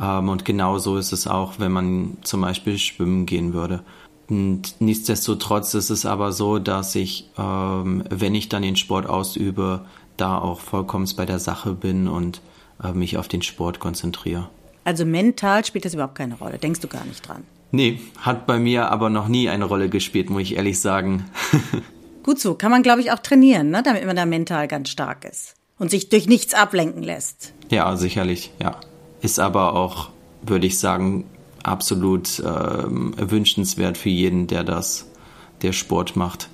Ähm, 0.00 0.28
und 0.28 0.44
genauso 0.44 0.96
ist 0.96 1.12
es 1.12 1.26
auch, 1.26 1.54
wenn 1.58 1.72
man 1.72 2.18
zum 2.22 2.40
Beispiel 2.40 2.78
schwimmen 2.78 3.26
gehen 3.26 3.52
würde. 3.52 3.82
Und 4.28 4.80
nichtsdestotrotz 4.80 5.74
ist 5.74 5.90
es 5.90 6.06
aber 6.06 6.32
so, 6.32 6.58
dass 6.58 6.94
ich, 6.94 7.28
ähm, 7.36 8.04
wenn 8.08 8.34
ich 8.34 8.48
dann 8.48 8.62
den 8.62 8.76
Sport 8.76 9.06
ausübe, 9.06 9.84
da 10.16 10.38
auch 10.38 10.60
vollkommen 10.60 11.08
bei 11.16 11.26
der 11.26 11.38
Sache 11.38 11.72
bin 11.72 12.06
und 12.06 12.40
äh, 12.82 12.92
mich 12.92 13.16
auf 13.16 13.26
den 13.28 13.42
Sport 13.42 13.80
konzentriere. 13.80 14.48
Also 14.84 15.04
mental 15.04 15.64
spielt 15.64 15.84
das 15.84 15.94
überhaupt 15.94 16.14
keine 16.14 16.36
Rolle, 16.36 16.58
denkst 16.58 16.80
du 16.80 16.88
gar 16.88 17.04
nicht 17.04 17.26
dran? 17.26 17.42
Nee, 17.72 18.00
hat 18.18 18.46
bei 18.46 18.58
mir 18.58 18.90
aber 18.90 19.10
noch 19.10 19.28
nie 19.28 19.48
eine 19.48 19.64
Rolle 19.64 19.88
gespielt, 19.88 20.30
muss 20.30 20.42
ich 20.42 20.56
ehrlich 20.56 20.80
sagen. 20.80 21.26
Gut 22.22 22.40
so, 22.40 22.54
kann 22.54 22.70
man 22.70 22.82
glaube 22.82 23.00
ich 23.00 23.12
auch 23.12 23.18
trainieren, 23.18 23.70
ne? 23.70 23.82
damit 23.82 24.04
man 24.04 24.16
da 24.16 24.26
mental 24.26 24.68
ganz 24.68 24.88
stark 24.88 25.24
ist 25.24 25.54
und 25.78 25.90
sich 25.90 26.08
durch 26.08 26.28
nichts 26.28 26.54
ablenken 26.54 27.02
lässt. 27.02 27.54
Ja, 27.70 27.96
sicherlich, 27.96 28.52
ja. 28.60 28.76
Ist 29.22 29.38
aber 29.38 29.74
auch, 29.74 30.10
würde 30.42 30.66
ich 30.66 30.78
sagen, 30.78 31.24
absolut 31.62 32.42
ähm, 32.44 33.14
wünschenswert 33.16 33.98
für 33.98 34.08
jeden, 34.08 34.46
der 34.46 34.64
das, 34.64 35.06
der 35.62 35.72
Sport 35.72 36.16
macht. 36.16 36.48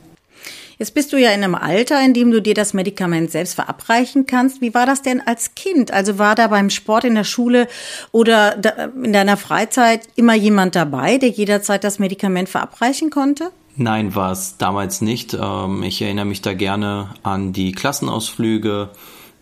Jetzt 0.79 0.93
bist 0.93 1.13
du 1.13 1.17
ja 1.17 1.31
in 1.31 1.43
einem 1.43 1.55
Alter, 1.55 2.05
in 2.05 2.13
dem 2.13 2.31
du 2.31 2.43
dir 2.43 2.53
das 2.53 2.75
Medikament 2.75 3.31
selbst 3.31 3.55
verabreichen 3.55 4.27
kannst. 4.27 4.61
Wie 4.61 4.75
war 4.75 4.85
das 4.85 5.01
denn 5.01 5.23
als 5.25 5.55
Kind? 5.55 5.91
Also 5.91 6.19
war 6.19 6.35
da 6.35 6.49
beim 6.49 6.69
Sport 6.69 7.05
in 7.05 7.15
der 7.15 7.25
Schule 7.25 7.67
oder 8.13 8.57
in 9.03 9.15
deiner 9.15 9.39
Freizeit 9.39 10.03
immer 10.17 10.35
jemand 10.35 10.77
dabei, 10.77 11.17
der 11.17 11.31
jederzeit 11.31 11.83
das 11.83 11.99
Medikament 11.99 12.51
verabreichen 12.51 13.09
konnte? 13.09 13.51
Nein, 13.77 14.15
war 14.15 14.33
es 14.33 14.57
damals 14.59 15.01
nicht. 15.01 15.35
Ähm, 15.35 15.83
ich 15.83 16.03
erinnere 16.03 16.25
mich 16.27 16.43
da 16.43 16.53
gerne 16.53 17.11
an 17.23 17.53
die 17.53 17.73
Klassenausflüge, 17.73 18.91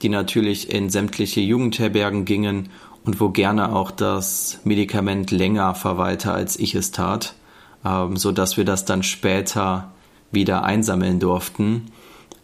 die 0.02 0.08
natürlich 0.08 0.70
in 0.72 0.90
sämtliche 0.90 1.40
Jugendherbergen 1.40 2.24
gingen 2.24 2.68
und 3.04 3.20
wo 3.20 3.30
gerne 3.30 3.74
auch 3.74 3.90
das 3.90 4.60
Medikament 4.64 5.30
länger 5.30 5.74
verweilte, 5.74 6.32
als 6.32 6.58
ich 6.58 6.74
es 6.74 6.90
tat, 6.92 7.34
ähm, 7.84 8.16
so 8.16 8.30
dass 8.30 8.56
wir 8.56 8.64
das 8.64 8.84
dann 8.84 9.02
später 9.02 9.93
wieder 10.34 10.64
einsammeln 10.64 11.20
durften. 11.20 11.86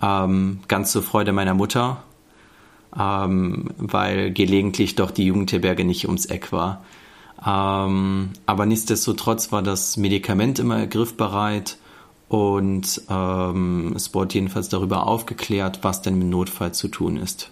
Ähm, 0.03 0.61
ganz 0.69 0.93
zur 0.93 1.03
Freude 1.03 1.33
meiner 1.33 1.55
Mutter, 1.55 2.03
ähm, 2.99 3.71
weil 3.77 4.33
gelegentlich 4.33 4.95
doch 4.95 5.11
die 5.11 5.27
Jugendherberge 5.27 5.85
nicht 5.85 6.07
ums 6.07 6.27
Eck 6.27 6.53
war. 6.53 6.83
Ähm, 7.47 8.31
aber 8.47 8.67
nichtsdestotrotz 8.67 9.53
war 9.53 9.63
das 9.63 9.97
Medikament 9.97 10.59
immer 10.59 10.87
griffbereit 10.87 11.79
und 12.29 13.03
ähm, 13.09 13.93
es 13.97 14.15
wurde 14.15 14.35
jedenfalls 14.35 14.69
darüber 14.69 15.07
aufgeklärt, 15.07 15.81
was 15.83 16.03
denn 16.03 16.21
im 16.21 16.31
Notfall 16.31 16.73
zu 16.73 16.89
tun 16.89 17.17
ist. 17.17 17.51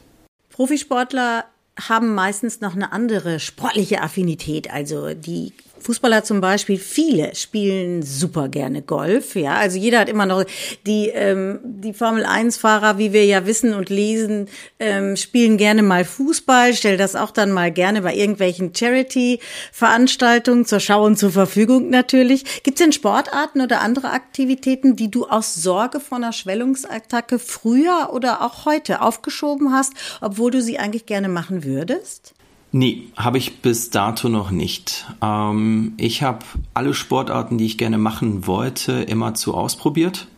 Profisportler 0.51 1.45
haben 1.89 2.15
meistens 2.15 2.61
noch 2.61 2.75
eine 2.75 2.93
andere 2.93 3.41
sportliche 3.41 4.03
Affinität. 4.03 4.73
Also 4.73 5.15
die 5.15 5.53
Fußballer 5.81 6.25
zum 6.25 6.41
Beispiel, 6.41 6.79
viele 6.79 7.35
spielen 7.35 8.03
super 8.03 8.49
gerne 8.49 8.83
Golf. 8.83 9.35
Ja, 9.35 9.55
also 9.55 9.79
jeder 9.79 10.01
hat 10.01 10.09
immer 10.09 10.27
noch 10.27 10.45
die 10.87 11.09
ähm, 11.09 11.61
die 11.63 11.93
Formel 11.93 12.25
1 12.25 12.57
Fahrer, 12.59 12.99
wie 12.99 13.13
wir 13.13 13.25
ja 13.25 13.47
wissen 13.47 13.75
und 13.75 13.91
lesen, 13.91 14.49
ähm, 14.79 15.17
spielen 15.17 15.57
gerne 15.57 15.83
mal 15.83 16.05
Fußball. 16.05 16.75
Stell 16.75 16.97
das 16.97 17.17
auch 17.17 17.31
dann 17.31 17.51
mal 17.53 17.71
gerne 17.71 18.03
bei 18.03 18.15
irgendwelchen 18.15 18.75
Charity 18.75 19.41
Veranstaltungen 19.73 20.65
zur 20.65 20.81
Schau 20.81 21.05
und 21.05 21.19
zur 21.19 21.31
Verfügung 21.31 21.91
natürlich. 21.91 22.63
Gibt 22.63 22.79
es 22.79 22.85
denn 22.85 22.93
Sportarten 22.93 23.61
oder 23.61 23.81
andere 23.81 24.11
Aktivitäten, 24.11 24.97
die 24.97 25.11
du 25.11 25.27
aus 25.27 25.55
Sorge 25.55 26.01
vor 26.01 26.19
einer 26.19 26.33
Schwellungsattacke 26.33 27.39
früher 27.39 28.11
oder 28.13 28.43
auch 28.43 28.65
heute 28.65 29.03
aufgeschoben 29.03 29.73
hast, 29.73 29.93
obwohl 30.21 30.51
du 30.51 30.63
sie 30.63 30.79
eigentlich 30.79 31.07
gerne 31.07 31.29
machen 31.29 31.65
würdest? 31.65 32.35
Nee, 32.71 33.05
habe 33.17 33.39
ich 33.39 33.63
bis 33.63 33.89
dato 33.91 34.29
noch 34.29 34.51
nicht. 34.51 35.07
Ähm, 35.23 35.95
ich 35.97 36.23
habe 36.23 36.45
alle 36.75 36.93
Sportarten, 36.93 37.57
die 37.57 37.65
ich 37.65 37.79
gerne 37.79 37.97
machen 37.97 38.47
wollte, 38.47 38.93
immer 38.93 39.35
zu 39.35 39.55
ausprobiert 39.55 40.29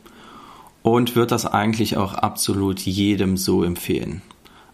und 0.83 1.17
würde 1.17 1.29
das 1.29 1.45
eigentlich 1.45 1.97
auch 1.97 2.15
absolut 2.15 2.81
jedem 2.81 3.37
so 3.37 3.65
empfehlen. 3.65 4.23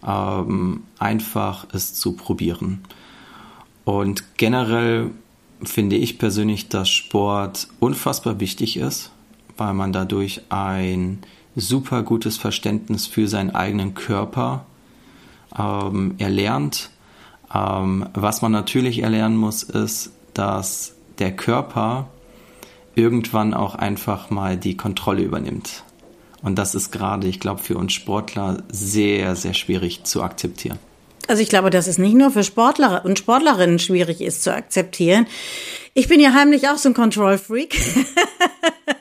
Ähm, 0.07 0.83
einfach 0.99 1.67
es 1.73 1.95
zu 1.95 2.13
probieren. 2.13 2.83
Und 3.85 4.37
generell 4.37 5.11
finde 5.63 5.97
ich 5.97 6.19
persönlich, 6.19 6.69
dass 6.69 6.91
Sport 6.91 7.69
unfassbar 7.81 8.39
wichtig 8.39 8.77
ist, 8.77 9.13
weil 9.57 9.73
man 9.73 9.95
dadurch 9.95 10.43
ein 10.51 11.21
super 11.55 12.03
gutes 12.03 12.37
Verständnis 12.37 13.07
für 13.07 13.29
seinen 13.29 13.55
eigenen 13.55 13.95
Körper 13.95 14.67
ähm, 15.59 16.17
erlernt 16.19 16.91
ähm, 17.55 18.09
was 18.15 18.43
man 18.43 18.53
natürlich 18.53 19.03
erlernen 19.03 19.37
muss, 19.37 19.63
ist, 19.63 20.13
dass 20.35 20.95
der 21.19 21.35
Körper 21.35 22.09
irgendwann 22.95 23.55
auch 23.55 23.75
einfach 23.75 24.31
mal 24.31 24.57
die 24.57 24.77
Kontrolle 24.77 25.23
übernimmt. 25.23 25.85
Und 26.43 26.57
das 26.57 26.75
ist 26.75 26.93
gerade, 26.93 27.27
ich 27.27 27.41
glaube, 27.41 27.63
für 27.63 27.77
uns 27.77 27.93
Sportler 27.93 28.63
sehr, 28.71 29.37
sehr 29.37 29.55
schwierig 29.55 30.05
zu 30.05 30.23
akzeptieren. 30.23 30.79
Also 31.29 31.43
ich 31.43 31.49
glaube, 31.49 31.71
dass 31.71 31.87
es 31.89 31.99
nicht 31.99 32.15
nur 32.15 32.31
für 32.31 32.45
Sportler 32.45 33.05
und 33.05 33.19
Sportlerinnen 33.19 33.79
schwierig 33.79 34.21
ist 34.21 34.43
zu 34.45 34.55
akzeptieren. 34.55 35.27
Ich 35.95 36.09
bin 36.09 36.21
ja 36.21 36.33
heimlich 36.35 36.69
auch 36.69 36.77
so 36.77 36.89
ein 36.91 36.95
Control-Freak. 36.95 37.75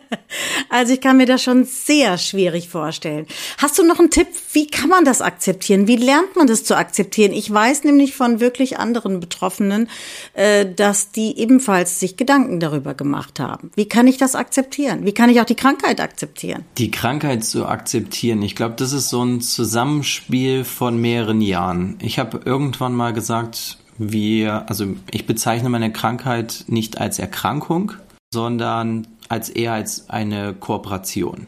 Also 0.76 0.92
ich 0.92 1.00
kann 1.00 1.16
mir 1.16 1.26
das 1.26 1.42
schon 1.42 1.64
sehr 1.64 2.18
schwierig 2.18 2.68
vorstellen. 2.68 3.28
Hast 3.60 3.80
du 3.80 3.84
noch 3.88 3.98
einen 3.98 4.10
Tipp? 4.10 4.28
Wie 4.52 4.68
kann 4.68 4.90
man 4.90 5.06
das 5.06 5.22
akzeptieren? 5.22 5.88
Wie 5.88 5.96
lernt 5.96 6.36
man 6.36 6.48
das 6.48 6.66
zu 6.66 6.76
akzeptieren? 6.76 7.32
Ich 7.32 7.50
weiß 7.50 7.86
nämlich 7.86 8.14
von 8.14 8.42
wirklich 8.42 8.78
anderen 8.78 9.22
Betroffenen, 9.22 9.88
äh, 10.34 10.66
dass 10.66 11.12
die 11.12 11.40
ebenfalls 11.40 12.02
sich 12.02 12.18
Gedanken 12.18 12.60
darüber 12.60 12.94
gemacht 12.94 13.40
haben. 13.40 13.72
Wie 13.76 13.88
kann 13.88 14.06
ich 14.06 14.18
das 14.18 14.36
akzeptieren? 14.36 15.06
Wie 15.06 15.14
kann 15.14 15.30
ich 15.30 15.40
auch 15.40 15.46
die 15.46 15.56
Krankheit 15.56 16.02
akzeptieren? 16.02 16.66
Die 16.78 16.92
Krankheit 16.92 17.46
zu 17.46 17.66
akzeptieren, 17.68 18.42
ich 18.42 18.58
glaube, 18.58 18.76
das 18.78 18.92
ist 18.92 19.08
so 19.08 19.24
ein 19.24 19.40
Zusammenspiel 19.40 20.66
von 20.66 21.00
mehreren 21.00 21.40
Jahren. 21.40 21.98
Ich 22.02 22.20
habe 22.20 22.42
irgendwann 22.44 22.94
mal 22.94 23.14
gesagt, 23.14 23.78
wir, 23.98 24.68
also 24.68 24.88
ich 25.10 25.26
bezeichne 25.26 25.70
meine 25.70 25.94
Krankheit 25.94 26.66
nicht 26.68 27.00
als 27.00 27.18
Erkrankung, 27.18 27.94
sondern 28.36 29.08
als 29.30 29.48
eher 29.50 29.72
als 29.72 30.10
eine 30.10 30.54
Kooperation. 30.54 31.48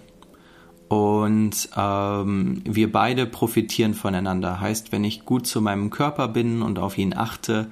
Und 0.88 1.68
ähm, 1.76 2.62
wir 2.64 2.90
beide 2.94 3.26
profitieren 3.26 3.94
voneinander. 3.94 4.62
Heißt, 4.62 4.94
wenn 4.94 5.04
ich 5.04 5.26
gut 5.26 5.46
zu 5.46 5.60
meinem 5.60 5.90
Körper 5.90 6.30
bin 6.30 6.62
und 6.62 6.80
auf 6.80 6.98
ihn 6.98 7.14
achte 7.14 7.70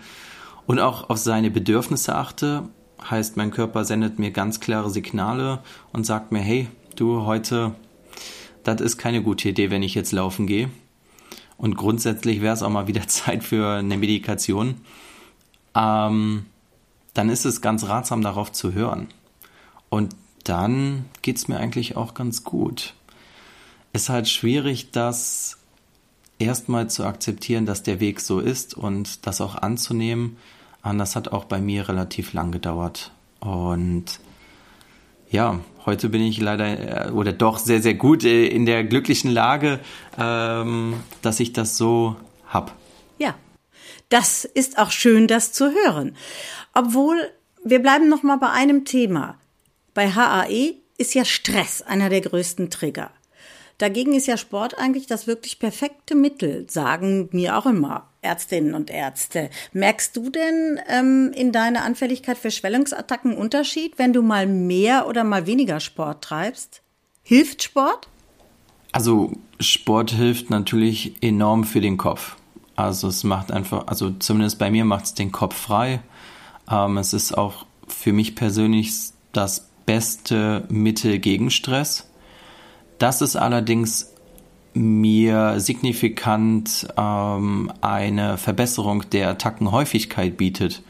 und 0.67 0.81
auch 0.81 1.09
auf 1.09 1.17
seine 1.17 1.49
Bedürfnisse 1.49 2.13
achte, 2.13 2.67
heißt, 3.09 3.37
mein 3.37 3.51
Körper 3.51 3.85
sendet 3.85 4.19
mir 4.19 4.31
ganz 4.31 4.59
klare 4.59 4.89
Signale 4.89 5.59
und 5.93 6.05
sagt 6.05 6.33
mir, 6.33 6.41
hey, 6.41 6.67
du 6.97 7.21
heute, 7.21 7.73
das 8.65 8.81
ist 8.81 8.97
keine 8.97 9.23
gute 9.23 9.47
Idee, 9.47 9.71
wenn 9.71 9.81
ich 9.81 9.95
jetzt 9.95 10.11
laufen 10.11 10.45
gehe. 10.45 10.69
Und 11.55 11.77
grundsätzlich 11.77 12.41
wäre 12.41 12.53
es 12.53 12.63
auch 12.63 12.69
mal 12.69 12.87
wieder 12.87 13.07
Zeit 13.07 13.45
für 13.45 13.77
eine 13.77 13.97
Medikation. 13.97 14.81
Ähm, 15.73 16.47
dann 17.15 17.29
ist 17.29 17.45
es 17.45 17.61
ganz 17.61 17.87
ratsam, 17.87 18.21
darauf 18.21 18.51
zu 18.51 18.73
hören. 18.73 19.07
Und 19.89 20.15
dann 20.43 21.05
geht 21.23 21.37
es 21.37 21.47
mir 21.47 21.57
eigentlich 21.57 21.97
auch 21.97 22.13
ganz 22.13 22.43
gut. 22.43 22.93
Ist 23.93 24.09
halt 24.09 24.27
schwierig, 24.27 24.91
das 24.91 25.57
erstmal 26.37 26.89
zu 26.89 27.05
akzeptieren, 27.05 27.65
dass 27.65 27.81
der 27.81 27.99
Weg 27.99 28.19
so 28.19 28.39
ist 28.39 28.75
und 28.75 29.25
das 29.25 29.41
auch 29.41 29.55
anzunehmen. 29.55 30.37
Und 30.83 30.99
das 30.99 31.15
hat 31.15 31.29
auch 31.29 31.45
bei 31.45 31.59
mir 31.59 31.87
relativ 31.89 32.33
lang 32.33 32.51
gedauert. 32.51 33.11
Und 33.39 34.19
ja, 35.31 35.59
heute 35.85 36.09
bin 36.09 36.21
ich 36.21 36.39
leider 36.39 37.07
äh, 37.07 37.11
oder 37.11 37.31
doch 37.31 37.57
sehr, 37.57 37.81
sehr 37.81 37.95
gut 37.95 38.23
äh, 38.25 38.45
in 38.47 38.65
der 38.65 38.83
glücklichen 38.83 39.31
Lage, 39.31 39.79
ähm, 40.19 40.95
dass 41.21 41.39
ich 41.39 41.53
das 41.53 41.77
so 41.77 42.17
habe. 42.47 42.71
Das 44.09 44.45
ist 44.45 44.77
auch 44.77 44.91
schön, 44.91 45.27
das 45.27 45.51
zu 45.51 45.71
hören. 45.71 46.15
Obwohl, 46.73 47.17
wir 47.63 47.79
bleiben 47.79 48.09
noch 48.09 48.23
mal 48.23 48.37
bei 48.37 48.49
einem 48.49 48.85
Thema. 48.85 49.37
Bei 49.93 50.11
HAE 50.11 50.75
ist 50.97 51.13
ja 51.15 51.25
Stress 51.25 51.81
einer 51.81 52.09
der 52.09 52.21
größten 52.21 52.69
Trigger. 52.69 53.11
Dagegen 53.77 54.13
ist 54.13 54.27
ja 54.27 54.37
Sport 54.37 54.77
eigentlich 54.77 55.05
das 55.05 55.27
wirklich 55.27 55.59
perfekte 55.59 56.15
Mittel, 56.15 56.65
sagen 56.69 57.27
mir 57.31 57.57
auch 57.57 57.65
immer 57.65 58.07
Ärztinnen 58.21 58.73
und 58.73 58.89
Ärzte. 58.89 59.49
Merkst 59.73 60.15
du 60.15 60.29
denn 60.29 60.79
ähm, 60.87 61.31
in 61.35 61.51
deiner 61.51 61.83
Anfälligkeit 61.83 62.37
für 62.37 62.51
Schwellungsattacken 62.51 63.35
Unterschied, 63.35 63.97
wenn 63.97 64.13
du 64.13 64.21
mal 64.21 64.47
mehr 64.47 65.07
oder 65.07 65.25
mal 65.25 65.45
weniger 65.45 65.81
Sport 65.81 66.23
treibst? 66.23 66.81
Hilft 67.21 67.63
Sport? 67.63 68.07
Also 68.93 69.33
Sport 69.59 70.11
hilft 70.11 70.49
natürlich 70.49 71.21
enorm 71.21 71.65
für 71.65 71.81
den 71.81 71.97
Kopf. 71.97 72.37
Also 72.75 73.07
es 73.07 73.23
macht 73.23 73.51
einfach, 73.51 73.87
also 73.87 74.11
zumindest 74.11 74.59
bei 74.59 74.69
mir 74.69 74.85
macht 74.85 75.05
es 75.05 75.13
den 75.13 75.31
Kopf 75.31 75.55
frei. 75.55 76.01
Ähm, 76.69 76.97
es 76.97 77.13
ist 77.13 77.37
auch 77.37 77.65
für 77.87 78.13
mich 78.13 78.35
persönlich 78.35 78.91
das 79.31 79.69
beste 79.85 80.65
Mittel 80.69 81.19
gegen 81.19 81.51
Stress. 81.51 82.09
Das 82.97 83.21
ist 83.21 83.35
allerdings 83.35 84.11
mir 84.73 85.59
signifikant 85.59 86.87
ähm, 86.97 87.71
eine 87.81 88.37
Verbesserung 88.37 89.09
der 89.09 89.29
Attackenhäufigkeit 89.29 90.35
bietet, 90.35 90.83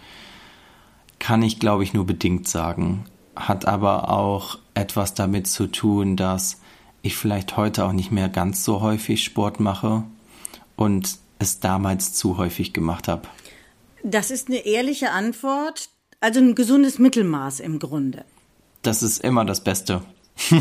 kann 1.20 1.44
ich, 1.44 1.60
glaube 1.60 1.84
ich, 1.84 1.94
nur 1.94 2.06
bedingt 2.06 2.48
sagen. 2.48 3.06
Hat 3.36 3.68
aber 3.68 4.10
auch 4.10 4.58
etwas 4.74 5.14
damit 5.14 5.48
zu 5.48 5.68
tun, 5.68 6.16
dass 6.16 6.62
ich 7.04 7.16
vielleicht 7.16 7.58
heute 7.58 7.86
auch 7.86 7.92
nicht 7.92 8.12
mehr 8.12 8.30
ganz 8.30 8.64
so 8.64 8.82
häufig 8.82 9.24
Sport 9.24 9.60
mache 9.60 10.04
und 10.76 11.18
es 11.40 11.60
damals 11.60 12.14
zu 12.14 12.38
häufig 12.38 12.74
gemacht 12.74 13.08
habe. 13.08 13.28
Das 14.04 14.32
ist 14.32 14.50
eine 14.50 14.66
ehrliche 14.66 15.12
Antwort, 15.12 15.90
also 16.20 16.40
ein 16.40 16.56
gesundes 16.56 17.00
Mittelmaß 17.00 17.60
im 17.60 17.80
Grunde. 17.80 18.24
Das 18.82 19.02
ist 19.02 19.24
immer 19.24 19.46
das 19.46 19.64
Beste. 19.64 20.04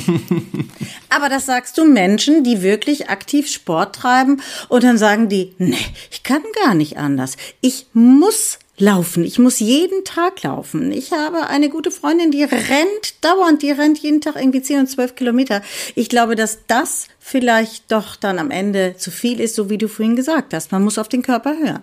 Aber 1.11 1.29
das 1.29 1.47
sagst 1.47 1.77
du 1.79 1.85
Menschen, 1.85 2.45
die 2.45 2.63
wirklich 2.63 3.11
aktiv 3.11 3.51
Sport 3.51 3.97
treiben 3.97 4.41
und 4.69 4.85
dann 4.85 4.99
sagen 4.99 5.29
die, 5.29 5.55
nee, 5.59 5.77
ich 6.11 6.23
kann 6.23 6.43
gar 6.65 6.75
nicht 6.75 6.97
anders. 6.97 7.37
Ich 7.61 7.87
muss 7.93 8.59
laufen. 8.79 9.25
Ich 9.25 9.39
muss 9.39 9.61
jeden 9.61 10.05
Tag 10.05 10.43
laufen. 10.43 10.91
Ich 10.93 11.13
habe 11.13 11.47
eine 11.47 11.69
gute 11.69 11.91
Freundin, 11.91 12.31
die 12.31 12.43
rennt 12.43 13.25
dauernd, 13.25 13.63
die 13.63 13.71
rennt 13.71 13.99
jeden 13.99 14.21
Tag 14.21 14.37
irgendwie 14.37 14.63
10 14.63 14.81
und 14.81 14.87
12 14.89 15.15
Kilometer. 15.15 15.63
Ich 15.95 16.09
glaube, 16.09 16.35
dass 16.35 16.59
das 16.67 17.09
vielleicht 17.19 17.91
doch 17.93 18.17
dann 18.17 18.39
am 18.39 18.51
Ende 18.51 18.97
zu 18.97 19.11
viel 19.11 19.41
ist, 19.41 19.55
so 19.55 19.71
wie 19.71 19.79
du 19.79 19.89
vorhin 19.89 20.17
gesagt 20.17 20.55
hast. 20.55 20.73
Man 20.73 20.83
muss 20.83 20.99
auf 20.99 21.09
den 21.09 21.23
Körper 21.23 21.57
hören. 21.57 21.83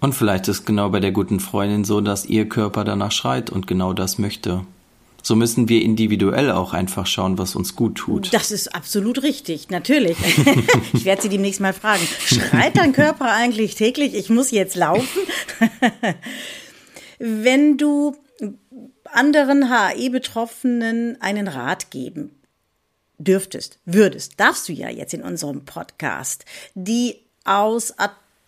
Und 0.00 0.14
vielleicht 0.14 0.48
ist 0.48 0.66
genau 0.66 0.88
bei 0.88 0.98
der 0.98 1.12
guten 1.12 1.38
Freundin 1.38 1.84
so, 1.84 2.00
dass 2.00 2.26
ihr 2.26 2.48
Körper 2.48 2.82
danach 2.82 3.12
schreit 3.12 3.50
und 3.50 3.66
genau 3.66 3.92
das 3.92 4.18
möchte. 4.18 4.66
So 5.22 5.36
müssen 5.36 5.68
wir 5.68 5.82
individuell 5.82 6.50
auch 6.50 6.72
einfach 6.72 7.06
schauen, 7.06 7.38
was 7.38 7.54
uns 7.54 7.76
gut 7.76 7.96
tut. 7.96 8.34
Das 8.34 8.50
ist 8.50 8.74
absolut 8.74 9.22
richtig, 9.22 9.70
natürlich. 9.70 10.16
ich 10.92 11.04
werde 11.04 11.22
Sie 11.22 11.28
demnächst 11.28 11.60
mal 11.60 11.72
fragen. 11.72 12.06
Schreit 12.26 12.76
dein 12.76 12.92
Körper 12.92 13.32
eigentlich 13.32 13.76
täglich, 13.76 14.14
ich 14.14 14.30
muss 14.30 14.50
jetzt 14.50 14.74
laufen? 14.74 15.20
Wenn 17.18 17.78
du 17.78 18.16
anderen 19.04 19.70
HAE-Betroffenen 19.70 21.20
einen 21.20 21.46
Rat 21.46 21.90
geben 21.90 22.30
dürftest, 23.18 23.78
würdest, 23.84 24.40
darfst 24.40 24.68
du 24.68 24.72
ja 24.72 24.88
jetzt 24.88 25.14
in 25.14 25.22
unserem 25.22 25.64
Podcast, 25.64 26.44
die 26.74 27.16
aus 27.44 27.92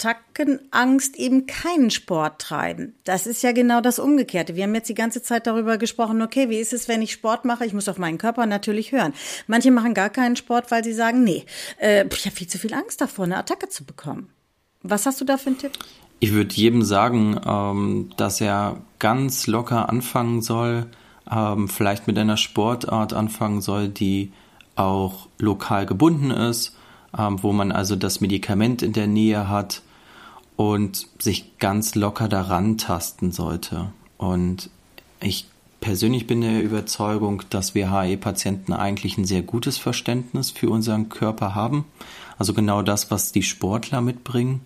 Attackenangst 0.04 1.16
eben 1.16 1.46
keinen 1.46 1.90
Sport 1.90 2.40
treiben. 2.40 2.94
Das 3.04 3.26
ist 3.26 3.42
ja 3.42 3.52
genau 3.52 3.80
das 3.80 3.98
Umgekehrte. 3.98 4.56
Wir 4.56 4.64
haben 4.64 4.74
jetzt 4.74 4.88
die 4.88 4.94
ganze 4.94 5.22
Zeit 5.22 5.46
darüber 5.46 5.78
gesprochen, 5.78 6.22
okay, 6.22 6.50
wie 6.50 6.58
ist 6.58 6.72
es, 6.72 6.88
wenn 6.88 7.02
ich 7.02 7.12
Sport 7.12 7.44
mache? 7.44 7.64
Ich 7.64 7.72
muss 7.72 7.88
auf 7.88 7.98
meinen 7.98 8.18
Körper 8.18 8.46
natürlich 8.46 8.92
hören. 8.92 9.14
Manche 9.46 9.70
machen 9.70 9.94
gar 9.94 10.10
keinen 10.10 10.36
Sport, 10.36 10.70
weil 10.70 10.84
sie 10.84 10.92
sagen, 10.92 11.24
nee, 11.24 11.44
äh, 11.78 12.06
ich 12.06 12.26
habe 12.26 12.36
viel 12.36 12.48
zu 12.48 12.58
viel 12.58 12.74
Angst 12.74 13.00
davor, 13.00 13.24
eine 13.24 13.38
Attacke 13.38 13.68
zu 13.68 13.84
bekommen. 13.84 14.28
Was 14.82 15.06
hast 15.06 15.20
du 15.20 15.24
da 15.24 15.38
für 15.38 15.48
einen 15.48 15.58
Tipp? 15.58 15.72
Ich 16.20 16.32
würde 16.32 16.54
jedem 16.54 16.82
sagen, 16.82 17.40
ähm, 17.46 18.10
dass 18.16 18.40
er 18.40 18.82
ganz 18.98 19.46
locker 19.46 19.88
anfangen 19.88 20.42
soll, 20.42 20.86
ähm, 21.30 21.68
vielleicht 21.68 22.06
mit 22.06 22.18
einer 22.18 22.36
Sportart 22.36 23.14
anfangen 23.14 23.60
soll, 23.60 23.88
die 23.88 24.32
auch 24.76 25.28
lokal 25.38 25.86
gebunden 25.86 26.30
ist, 26.30 26.76
ähm, 27.16 27.42
wo 27.42 27.52
man 27.52 27.72
also 27.72 27.96
das 27.96 28.20
Medikament 28.20 28.82
in 28.82 28.92
der 28.92 29.06
Nähe 29.06 29.48
hat 29.48 29.82
und 30.56 31.08
sich 31.18 31.58
ganz 31.58 31.94
locker 31.94 32.28
daran 32.28 32.78
tasten 32.78 33.32
sollte. 33.32 33.92
Und 34.18 34.70
ich 35.20 35.46
persönlich 35.80 36.26
bin 36.26 36.40
der 36.40 36.62
Überzeugung, 36.62 37.42
dass 37.50 37.74
wir 37.74 37.90
HE-Patienten 37.90 38.72
eigentlich 38.72 39.18
ein 39.18 39.24
sehr 39.24 39.42
gutes 39.42 39.78
Verständnis 39.78 40.50
für 40.50 40.70
unseren 40.70 41.08
Körper 41.08 41.54
haben. 41.54 41.84
Also 42.38 42.54
genau 42.54 42.82
das, 42.82 43.10
was 43.10 43.32
die 43.32 43.42
Sportler 43.42 44.00
mitbringen. 44.00 44.60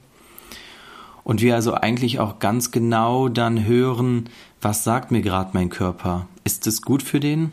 Und 1.25 1.43
wir 1.43 1.55
also 1.55 1.75
eigentlich 1.75 2.21
auch 2.21 2.39
ganz 2.39 2.71
genau 2.71 3.29
dann 3.29 3.65
hören, 3.65 4.31
was 4.61 4.85
sagt 4.85 5.11
mir 5.11 5.21
gerade 5.21 5.51
mein 5.53 5.69
Körper? 5.69 6.27
Ist 6.45 6.67
es 6.67 6.83
gut 6.83 7.03
für 7.03 7.21
den? 7.21 7.53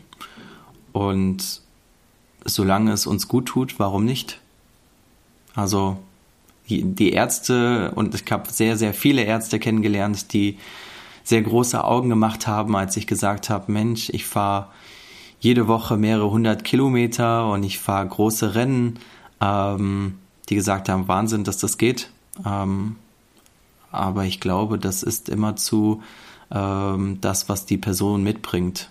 Und 0.92 1.60
solange 2.44 2.92
es 2.92 3.06
uns 3.06 3.28
gut 3.28 3.46
tut, 3.46 3.78
warum 3.78 4.04
nicht? 4.04 4.40
Also 5.54 5.98
die, 6.68 7.12
Ärzte 7.12 7.92
und 7.94 8.14
ich 8.14 8.30
habe 8.30 8.50
sehr, 8.50 8.76
sehr 8.76 8.94
viele 8.94 9.22
Ärzte 9.22 9.58
kennengelernt, 9.58 10.32
die 10.32 10.58
sehr 11.24 11.42
große 11.42 11.82
Augen 11.82 12.08
gemacht 12.08 12.46
haben, 12.46 12.76
als 12.76 12.96
ich 12.96 13.06
gesagt 13.06 13.50
habe, 13.50 13.72
Mensch, 13.72 14.10
ich 14.10 14.24
fahre 14.26 14.68
jede 15.40 15.68
Woche 15.68 15.96
mehrere 15.96 16.30
hundert 16.30 16.64
Kilometer 16.64 17.50
und 17.50 17.62
ich 17.62 17.78
fahre 17.78 18.06
große 18.06 18.54
Rennen, 18.54 18.98
ähm, 19.40 20.14
die 20.48 20.54
gesagt 20.54 20.88
haben, 20.88 21.08
Wahnsinn, 21.08 21.44
dass 21.44 21.58
das 21.58 21.78
geht. 21.78 22.10
Ähm, 22.44 22.96
aber 23.90 24.24
ich 24.24 24.40
glaube, 24.40 24.78
das 24.78 25.02
ist 25.02 25.28
immer 25.28 25.56
zu 25.56 26.02
ähm, 26.50 27.18
das, 27.20 27.48
was 27.48 27.66
die 27.66 27.78
Person 27.78 28.22
mitbringt. 28.22 28.90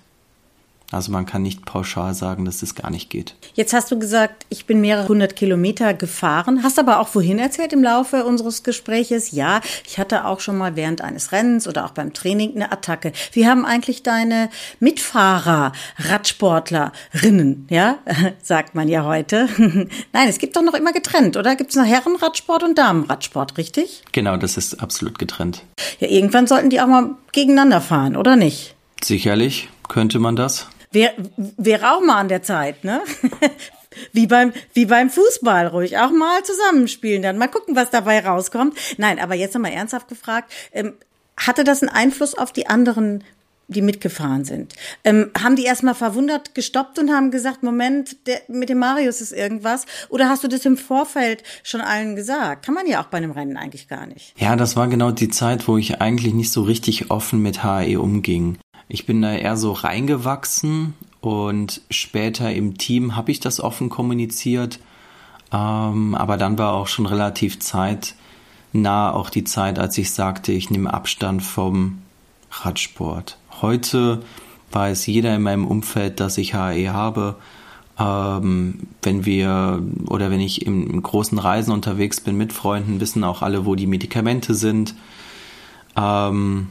Also 0.92 1.12
man 1.12 1.26
kann 1.26 1.42
nicht 1.42 1.66
pauschal 1.66 2.14
sagen, 2.14 2.46
dass 2.46 2.62
es 2.62 2.76
gar 2.76 2.90
nicht 2.90 3.10
geht. 3.10 3.36
Jetzt 3.54 3.74
hast 3.74 3.92
du 3.92 4.00
gesagt, 4.00 4.46
ich 4.50 4.66
bin 4.66 4.82
mehrere 4.82 5.08
hundert 5.08 5.36
Kilometer 5.36 5.94
gefahren, 5.94 6.64
hast 6.64 6.80
aber 6.80 7.00
auch 7.00 7.08
vorhin 7.08 7.40
erzählt 7.40 7.74
im 7.74 7.84
Laufe 7.84 8.24
unseres 8.26 8.64
Gespräches, 8.64 9.32
ja, 9.32 9.62
ich 9.86 9.98
hatte 9.98 10.26
auch 10.26 10.40
schon 10.40 10.58
mal 10.58 10.76
während 10.76 11.02
eines 11.02 11.32
Rennens 11.32 11.68
oder 11.68 11.86
auch 11.86 11.92
beim 11.92 12.14
Training 12.14 12.56
eine 12.56 12.72
Attacke. 12.72 13.12
Wie 13.32 13.48
haben 13.48 13.66
eigentlich 13.66 14.04
deine 14.04 14.50
Mitfahrer, 14.80 15.72
Radsportlerinnen, 15.98 17.68
ja, 17.70 17.98
sagt 18.42 18.76
man 18.76 18.88
ja 18.88 19.04
heute. 19.04 19.50
Nein, 20.14 20.30
es 20.30 20.38
gibt 20.38 20.56
doch 20.56 20.62
noch 20.62 20.76
immer 20.76 20.94
getrennt, 20.94 21.38
oder? 21.38 21.56
Gibt 21.56 21.72
es 21.72 21.76
noch 21.76 21.86
Herrenradsport 21.86 22.64
und 22.64 22.78
Damenradsport, 22.78 23.58
richtig? 23.58 24.04
Genau, 24.12 24.38
das 24.38 24.58
ist 24.58 24.82
absolut 24.82 25.18
getrennt. 25.20 25.64
Ja, 26.00 26.08
irgendwann 26.08 26.48
sollten 26.48 26.70
die 26.70 26.80
auch 26.80 26.88
mal 26.88 27.16
gegeneinander 27.32 27.82
fahren, 27.82 28.16
oder 28.16 28.36
nicht? 28.36 28.76
Sicherlich 29.04 29.70
könnte 29.88 30.20
man 30.20 30.36
das. 30.36 30.68
Wäre 30.96 31.14
wär 31.36 31.94
auch 31.94 32.02
mal 32.02 32.20
an 32.20 32.30
der 32.30 32.42
Zeit, 32.42 32.86
ne? 32.86 33.02
Wie 34.12 34.28
beim, 34.28 34.52
wie 34.74 34.88
beim 34.88 35.10
Fußball 35.10 35.68
ruhig 35.68 35.98
auch 35.98 36.12
mal 36.12 36.44
zusammenspielen, 36.44 37.22
dann 37.22 37.38
mal 37.38 37.48
gucken, 37.48 37.78
was 37.78 37.92
dabei 37.92 38.20
rauskommt. 38.20 38.78
Nein, 38.98 39.20
aber 39.20 39.36
jetzt 39.36 39.54
nochmal 39.54 39.72
ernsthaft 39.72 40.10
gefragt, 40.10 40.52
ähm, 40.74 40.96
hatte 41.38 41.64
das 41.64 41.82
einen 41.82 41.90
Einfluss 41.90 42.38
auf 42.38 42.52
die 42.52 42.68
anderen, 42.68 43.24
die 43.68 43.82
mitgefahren 43.82 44.46
sind? 44.46 44.74
Ähm, 45.04 45.32
haben 45.42 45.56
die 45.56 45.64
erstmal 45.64 45.96
verwundert 45.96 46.56
gestoppt 46.56 47.00
und 47.00 47.10
haben 47.10 47.32
gesagt, 47.32 47.64
Moment, 47.64 48.28
der, 48.28 48.42
mit 48.48 48.70
dem 48.70 48.80
Marius 48.80 49.22
ist 49.22 49.32
irgendwas? 49.32 49.86
Oder 50.10 50.30
hast 50.30 50.44
du 50.44 50.48
das 50.48 50.66
im 50.66 50.78
Vorfeld 50.78 51.44
schon 51.64 51.82
allen 51.82 52.16
gesagt? 52.16 52.66
Kann 52.66 52.76
man 52.76 52.88
ja 52.88 53.02
auch 53.02 53.08
bei 53.08 53.18
einem 53.18 53.32
Rennen 53.32 53.58
eigentlich 53.58 53.88
gar 53.88 54.08
nicht. 54.08 54.34
Ja, 54.38 54.56
das 54.56 54.76
war 54.76 54.88
genau 54.88 55.12
die 55.12 55.30
Zeit, 55.30 55.68
wo 55.68 55.78
ich 55.78 56.02
eigentlich 56.02 56.34
nicht 56.34 56.52
so 56.52 56.64
richtig 56.64 57.12
offen 57.12 57.42
mit 57.42 57.64
HE 57.64 58.00
umging. 58.00 58.58
Ich 58.88 59.06
bin 59.06 59.22
da 59.22 59.34
eher 59.34 59.58
so 59.58 59.72
reingewachsen 59.72 60.94
und 61.22 61.82
später 61.90 62.54
im 62.54 62.78
Team 62.78 63.16
habe 63.16 63.32
ich 63.32 63.40
das 63.40 63.60
offen 63.60 63.90
kommuniziert. 63.90 64.80
Ähm, 65.52 66.16
aber 66.16 66.38
dann 66.38 66.58
war 66.58 66.74
auch 66.74 66.88
schon 66.88 67.06
relativ 67.06 67.60
zeitnah 67.60 69.12
auch 69.12 69.30
die 69.30 69.44
Zeit, 69.44 69.80
als 69.80 69.98
ich 69.98 70.12
sagte, 70.12 70.52
ich 70.52 70.70
nehme 70.70 70.94
Abstand 70.94 71.42
vom 71.42 72.00
Radsport. 72.52 73.38
Heute 73.62 74.22
weiß 74.72 75.08
jeder 75.08 75.36
in 75.36 75.42
meinem 75.42 75.66
Umfeld, 75.66 76.20
dass 76.20 76.38
ich 76.38 76.54
HE 76.54 76.94
habe. 76.94 77.36
Ähm, 77.98 78.82
wenn 79.02 79.26
wir 79.26 79.82
oder 80.08 80.30
wenn 80.30 80.42
ich 80.42 80.66
in 80.66 81.02
großen 81.02 81.40
Reisen 81.40 81.72
unterwegs 81.72 82.20
bin 82.20 82.36
mit 82.36 82.52
Freunden, 82.52 83.00
wissen 83.00 83.24
auch 83.24 83.42
alle, 83.42 83.66
wo 83.66 83.76
die 83.76 83.88
Medikamente 83.88 84.54
sind. 84.54 84.96
Ähm, 85.96 86.68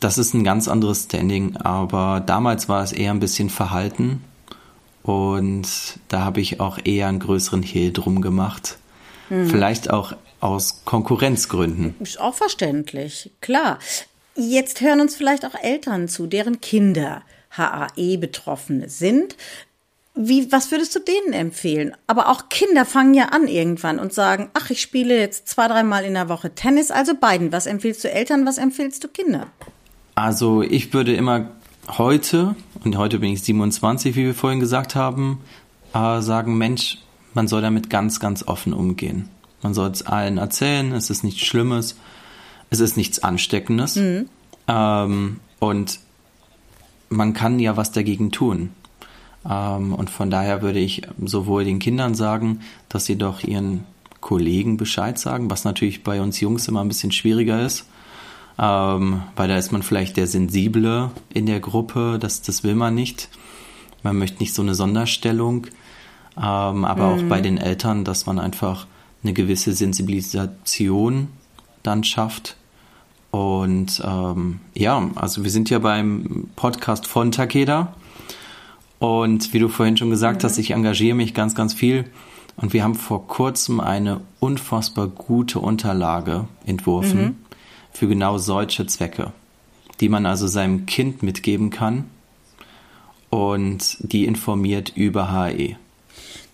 das 0.00 0.18
ist 0.18 0.34
ein 0.34 0.44
ganz 0.44 0.66
anderes 0.66 1.04
Standing, 1.04 1.56
aber 1.56 2.20
damals 2.24 2.68
war 2.68 2.82
es 2.82 2.92
eher 2.92 3.10
ein 3.12 3.20
bisschen 3.20 3.50
verhalten 3.50 4.24
und 5.02 5.68
da 6.08 6.24
habe 6.24 6.40
ich 6.40 6.60
auch 6.60 6.78
eher 6.82 7.08
einen 7.08 7.20
größeren 7.20 7.62
Hehl 7.62 7.92
drum 7.92 8.22
gemacht. 8.22 8.78
Mhm. 9.28 9.48
Vielleicht 9.48 9.90
auch 9.90 10.14
aus 10.40 10.84
Konkurrenzgründen. 10.84 11.94
Ist 12.00 12.20
auch 12.20 12.34
verständlich, 12.34 13.30
klar. 13.40 13.78
Jetzt 14.34 14.80
hören 14.80 15.00
uns 15.00 15.16
vielleicht 15.16 15.44
auch 15.44 15.54
Eltern 15.54 16.08
zu, 16.08 16.26
deren 16.26 16.60
Kinder 16.60 17.22
HAE-Betroffene 17.50 18.88
sind. 18.88 19.36
Wie, 20.14 20.50
was 20.50 20.70
würdest 20.70 20.94
du 20.94 21.00
denen 21.00 21.32
empfehlen? 21.32 21.94
Aber 22.06 22.30
auch 22.30 22.48
Kinder 22.48 22.84
fangen 22.84 23.14
ja 23.14 23.26
an 23.26 23.48
irgendwann 23.48 23.98
und 23.98 24.12
sagen, 24.12 24.50
ach, 24.54 24.70
ich 24.70 24.80
spiele 24.80 25.18
jetzt 25.18 25.48
zwei, 25.48 25.68
dreimal 25.68 26.04
in 26.04 26.14
der 26.14 26.28
Woche 26.28 26.54
Tennis, 26.54 26.90
also 26.90 27.14
beiden. 27.14 27.52
Was 27.52 27.66
empfiehlst 27.66 28.02
du 28.04 28.10
Eltern, 28.10 28.46
was 28.46 28.58
empfiehlst 28.58 29.04
du 29.04 29.08
Kindern? 29.08 29.50
Also 30.14 30.62
ich 30.62 30.92
würde 30.92 31.14
immer 31.14 31.50
heute, 31.88 32.54
und 32.84 32.96
heute 32.96 33.18
bin 33.18 33.32
ich 33.32 33.42
27, 33.42 34.16
wie 34.16 34.26
wir 34.26 34.34
vorhin 34.34 34.60
gesagt 34.60 34.94
haben, 34.94 35.40
äh, 35.94 36.20
sagen, 36.20 36.58
Mensch, 36.58 36.98
man 37.34 37.48
soll 37.48 37.62
damit 37.62 37.90
ganz, 37.90 38.20
ganz 38.20 38.46
offen 38.46 38.72
umgehen. 38.72 39.28
Man 39.62 39.74
soll 39.74 39.90
es 39.90 40.02
allen 40.02 40.38
erzählen, 40.38 40.92
es 40.92 41.10
ist 41.10 41.22
nichts 41.22 41.42
Schlimmes, 41.42 41.96
es 42.70 42.80
ist 42.80 42.96
nichts 42.96 43.22
Ansteckendes. 43.22 43.96
Mhm. 43.96 44.28
Ähm, 44.68 45.40
und 45.58 46.00
man 47.08 47.34
kann 47.34 47.58
ja 47.58 47.76
was 47.76 47.92
dagegen 47.92 48.30
tun. 48.30 48.70
Ähm, 49.48 49.94
und 49.94 50.10
von 50.10 50.30
daher 50.30 50.62
würde 50.62 50.78
ich 50.78 51.02
sowohl 51.24 51.64
den 51.64 51.78
Kindern 51.78 52.14
sagen, 52.14 52.60
dass 52.88 53.06
sie 53.06 53.16
doch 53.16 53.42
ihren 53.42 53.84
Kollegen 54.20 54.76
Bescheid 54.76 55.18
sagen, 55.18 55.50
was 55.50 55.64
natürlich 55.64 56.02
bei 56.04 56.20
uns 56.20 56.40
Jungs 56.40 56.68
immer 56.68 56.82
ein 56.82 56.88
bisschen 56.88 57.12
schwieriger 57.12 57.64
ist, 57.64 57.86
ähm, 58.60 59.22
weil 59.36 59.48
da 59.48 59.56
ist 59.56 59.72
man 59.72 59.82
vielleicht 59.82 60.18
der 60.18 60.26
Sensible 60.26 61.10
in 61.32 61.46
der 61.46 61.60
Gruppe, 61.60 62.18
das, 62.20 62.42
das 62.42 62.62
will 62.62 62.74
man 62.74 62.94
nicht. 62.94 63.30
Man 64.02 64.18
möchte 64.18 64.40
nicht 64.40 64.52
so 64.52 64.60
eine 64.60 64.74
Sonderstellung, 64.74 65.66
ähm, 66.36 66.84
aber 66.84 67.08
mhm. 67.08 67.12
auch 67.12 67.28
bei 67.28 67.40
den 67.40 67.56
Eltern, 67.56 68.04
dass 68.04 68.26
man 68.26 68.38
einfach 68.38 68.86
eine 69.22 69.32
gewisse 69.32 69.72
Sensibilisation 69.72 71.28
dann 71.82 72.04
schafft. 72.04 72.56
Und 73.30 74.02
ähm, 74.04 74.60
ja, 74.74 75.08
also 75.14 75.42
wir 75.42 75.50
sind 75.50 75.70
ja 75.70 75.78
beim 75.78 76.48
Podcast 76.56 77.06
von 77.06 77.32
Takeda. 77.32 77.94
Und 78.98 79.54
wie 79.54 79.58
du 79.58 79.68
vorhin 79.68 79.96
schon 79.96 80.10
gesagt 80.10 80.42
mhm. 80.42 80.46
hast, 80.46 80.58
ich 80.58 80.72
engagiere 80.72 81.16
mich 81.16 81.32
ganz, 81.32 81.54
ganz 81.54 81.72
viel. 81.72 82.04
Und 82.56 82.74
wir 82.74 82.84
haben 82.84 82.94
vor 82.94 83.26
kurzem 83.26 83.80
eine 83.80 84.20
unfassbar 84.38 85.06
gute 85.06 85.60
Unterlage 85.60 86.46
entworfen 86.66 87.22
mhm. 87.22 87.36
Für 87.92 88.08
genau 88.08 88.38
solche 88.38 88.86
Zwecke, 88.86 89.32
die 90.00 90.08
man 90.08 90.26
also 90.26 90.46
seinem 90.46 90.86
Kind 90.86 91.22
mitgeben 91.22 91.70
kann 91.70 92.06
und 93.30 93.96
die 94.00 94.24
informiert 94.24 94.92
über 94.96 95.32
HE. 95.32 95.76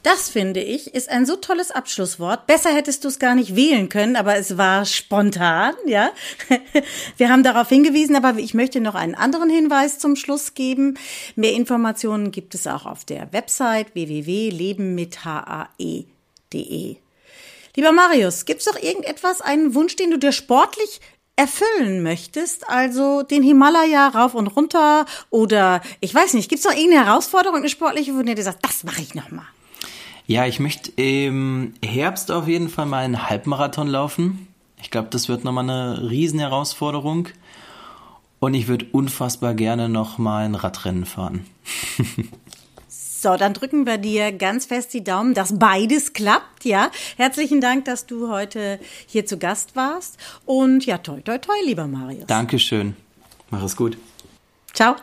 Das 0.07 0.29
finde 0.29 0.61
ich 0.61 0.95
ist 0.95 1.11
ein 1.11 1.27
so 1.27 1.35
tolles 1.35 1.73
Abschlusswort. 1.73 2.47
Besser 2.47 2.73
hättest 2.73 3.03
du 3.03 3.09
es 3.09 3.19
gar 3.19 3.35
nicht 3.35 3.57
wählen 3.57 3.89
können, 3.89 4.15
aber 4.15 4.37
es 4.37 4.57
war 4.57 4.85
spontan, 4.85 5.75
ja. 5.85 6.13
Wir 7.17 7.29
haben 7.29 7.43
darauf 7.43 7.69
hingewiesen, 7.69 8.15
aber 8.15 8.39
ich 8.39 8.55
möchte 8.55 8.81
noch 8.81 8.95
einen 8.95 9.17
anderen 9.17 9.51
Hinweis 9.51 9.99
zum 9.99 10.15
Schluss 10.15 10.55
geben. 10.55 10.97
Mehr 11.35 11.55
Informationen 11.55 12.31
gibt 12.31 12.55
es 12.55 12.69
auch 12.69 12.87
auf 12.87 13.05
der 13.05 13.33
Website 13.33 13.97
www.lebenmithae.de. 13.97 16.97
Lieber 17.75 17.93
Marius, 17.93 18.45
gibt 18.45 18.61
es 18.61 18.67
doch 18.67 18.81
irgendetwas, 18.81 19.41
einen 19.41 19.75
Wunsch, 19.75 19.97
den 19.97 20.13
du 20.13 20.19
dir 20.19 20.31
sportlich 20.31 21.01
erfüllen 21.37 22.03
möchtest, 22.03 22.69
also 22.69 23.23
den 23.23 23.43
Himalaya 23.43 24.09
rauf 24.09 24.35
und 24.35 24.47
runter 24.49 25.05
oder 25.31 25.83
ich 26.01 26.15
weiß 26.15 26.35
nicht, 26.35 26.49
gibt 26.49 26.61
es 26.61 26.65
noch 26.65 26.75
irgendeine 26.75 27.07
Herausforderung, 27.07 27.59
eine 27.59 27.69
sportliche, 27.69 28.15
wo 28.15 28.23
du 28.23 28.35
dir 28.35 28.43
sagst, 28.43 28.61
das 28.63 28.85
mache 28.85 29.03
ich 29.03 29.15
nochmal? 29.15 29.45
Ja, 30.27 30.47
ich 30.47 30.59
möchte 30.59 30.91
im 30.97 31.75
Herbst 31.85 32.33
auf 32.33 32.49
jeden 32.49 32.69
Fall 32.69 32.87
mal 32.87 33.05
einen 33.05 33.29
Halbmarathon 33.29 33.87
laufen. 33.87 34.49
Ich 34.83 34.91
glaube, 34.91 35.09
das 35.11 35.29
wird 35.29 35.45
nochmal 35.45 35.65
eine 35.65 36.11
Riesenherausforderung. 36.11 37.29
Und 38.39 38.55
ich 38.55 38.67
würde 38.67 38.87
unfassbar 38.93 39.55
gerne 39.55 39.89
nochmal 39.89 40.45
ein 40.45 40.55
Radrennen 40.55 41.07
fahren. 41.07 41.47
So, 43.21 43.37
dann 43.37 43.55
drücken 43.55 43.87
wir 43.87 43.97
dir 43.97 44.31
ganz 44.33 44.67
fest 44.67 44.93
die 44.93 45.03
Daumen, 45.03 45.33
dass 45.33 45.59
beides 45.59 46.13
klappt, 46.13 46.65
ja. 46.65 46.91
Herzlichen 47.17 47.61
Dank, 47.61 47.87
dass 47.87 48.07
du 48.07 48.29
heute 48.29 48.79
hier 49.07 49.25
zu 49.25 49.39
Gast 49.39 49.75
warst. 49.75 50.19
Und 50.45 50.85
ja, 50.85 50.99
toi, 50.99 51.21
toi, 51.23 51.39
toi, 51.39 51.55
lieber 51.65 51.87
Marius. 51.87 52.27
Dankeschön. 52.27 52.95
Mach 53.51 53.63
es 53.63 53.75
gut. 53.75 53.97
Ciao. 54.75 54.97